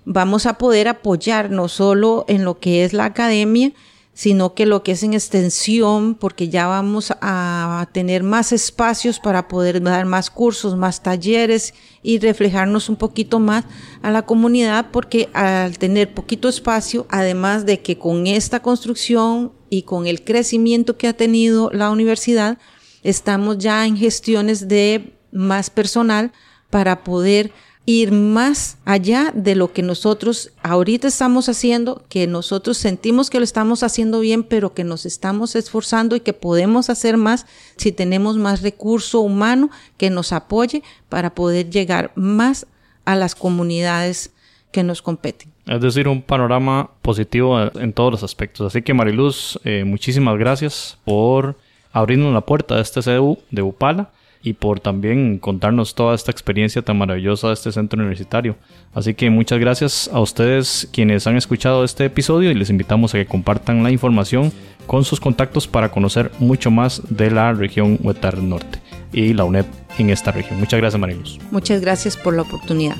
vamos 0.05 0.45
a 0.45 0.57
poder 0.57 0.87
apoyar 0.87 1.51
no 1.51 1.67
solo 1.67 2.25
en 2.27 2.43
lo 2.43 2.59
que 2.59 2.83
es 2.83 2.93
la 2.93 3.05
academia, 3.05 3.71
sino 4.13 4.53
que 4.53 4.65
lo 4.65 4.83
que 4.83 4.91
es 4.91 5.03
en 5.03 5.13
extensión, 5.13 6.15
porque 6.15 6.49
ya 6.49 6.67
vamos 6.67 7.13
a 7.21 7.87
tener 7.93 8.23
más 8.23 8.51
espacios 8.51 9.19
para 9.19 9.47
poder 9.47 9.81
dar 9.81 10.05
más 10.05 10.29
cursos, 10.29 10.75
más 10.75 11.01
talleres 11.01 11.73
y 12.03 12.19
reflejarnos 12.19 12.89
un 12.89 12.97
poquito 12.97 13.39
más 13.39 13.65
a 14.01 14.11
la 14.11 14.23
comunidad, 14.23 14.91
porque 14.91 15.29
al 15.33 15.77
tener 15.77 16.13
poquito 16.13 16.49
espacio, 16.49 17.07
además 17.09 17.65
de 17.65 17.81
que 17.81 17.97
con 17.97 18.27
esta 18.27 18.61
construcción 18.61 19.53
y 19.69 19.83
con 19.83 20.05
el 20.05 20.23
crecimiento 20.23 20.97
que 20.97 21.07
ha 21.07 21.13
tenido 21.13 21.71
la 21.71 21.89
universidad, 21.89 22.57
estamos 23.03 23.57
ya 23.59 23.85
en 23.85 23.95
gestiones 23.95 24.67
de 24.67 25.17
más 25.31 25.69
personal 25.69 26.33
para 26.69 27.03
poder 27.03 27.51
ir 27.85 28.11
más 28.11 28.77
allá 28.85 29.31
de 29.33 29.55
lo 29.55 29.73
que 29.73 29.81
nosotros 29.81 30.51
ahorita 30.61 31.07
estamos 31.07 31.49
haciendo, 31.49 32.03
que 32.09 32.27
nosotros 32.27 32.77
sentimos 32.77 33.29
que 33.29 33.39
lo 33.39 33.43
estamos 33.43 33.83
haciendo 33.83 34.19
bien, 34.19 34.43
pero 34.43 34.73
que 34.73 34.83
nos 34.83 35.05
estamos 35.05 35.55
esforzando 35.55 36.15
y 36.15 36.19
que 36.19 36.33
podemos 36.33 36.89
hacer 36.89 37.17
más 37.17 37.47
si 37.77 37.91
tenemos 37.91 38.37
más 38.37 38.61
recurso 38.61 39.21
humano 39.21 39.71
que 39.97 40.09
nos 40.09 40.31
apoye 40.31 40.83
para 41.09 41.33
poder 41.33 41.69
llegar 41.69 42.11
más 42.15 42.67
a 43.05 43.15
las 43.15 43.33
comunidades 43.33 44.31
que 44.71 44.83
nos 44.83 45.01
competen. 45.01 45.51
Es 45.67 45.81
decir, 45.81 46.07
un 46.07 46.21
panorama 46.21 46.91
positivo 47.01 47.59
en 47.75 47.93
todos 47.93 48.11
los 48.11 48.23
aspectos. 48.23 48.67
Así 48.67 48.81
que 48.83 48.93
Mariluz, 48.93 49.59
eh, 49.63 49.83
muchísimas 49.85 50.37
gracias 50.37 50.97
por 51.03 51.57
abrirnos 51.91 52.33
la 52.33 52.41
puerta 52.41 52.75
de 52.75 52.81
este 52.81 53.01
CDU 53.01 53.39
de 53.49 53.63
Upala 53.63 54.11
y 54.43 54.53
por 54.53 54.79
también 54.79 55.37
contarnos 55.37 55.95
toda 55.95 56.15
esta 56.15 56.31
experiencia 56.31 56.81
tan 56.81 56.97
maravillosa 56.97 57.47
de 57.47 57.53
este 57.53 57.71
centro 57.71 57.99
universitario. 57.99 58.55
Así 58.93 59.13
que 59.13 59.29
muchas 59.29 59.59
gracias 59.59 60.09
a 60.11 60.19
ustedes 60.19 60.89
quienes 60.91 61.27
han 61.27 61.37
escuchado 61.37 61.83
este 61.83 62.05
episodio 62.05 62.51
y 62.51 62.55
les 62.55 62.69
invitamos 62.69 63.13
a 63.13 63.17
que 63.17 63.25
compartan 63.25 63.83
la 63.83 63.91
información 63.91 64.51
con 64.87 65.03
sus 65.03 65.19
contactos 65.19 65.67
para 65.67 65.89
conocer 65.89 66.31
mucho 66.39 66.71
más 66.71 67.01
de 67.09 67.31
la 67.31 67.53
región 67.53 67.99
Huetar 68.01 68.39
Norte 68.39 68.79
y 69.13 69.33
la 69.33 69.43
UNED 69.43 69.65
en 69.97 70.09
esta 70.09 70.31
región. 70.31 70.59
Muchas 70.59 70.79
gracias 70.79 70.99
Mariluz. 70.99 71.39
Muchas 71.51 71.81
gracias 71.81 72.17
por 72.17 72.35
la 72.35 72.41
oportunidad. 72.41 72.97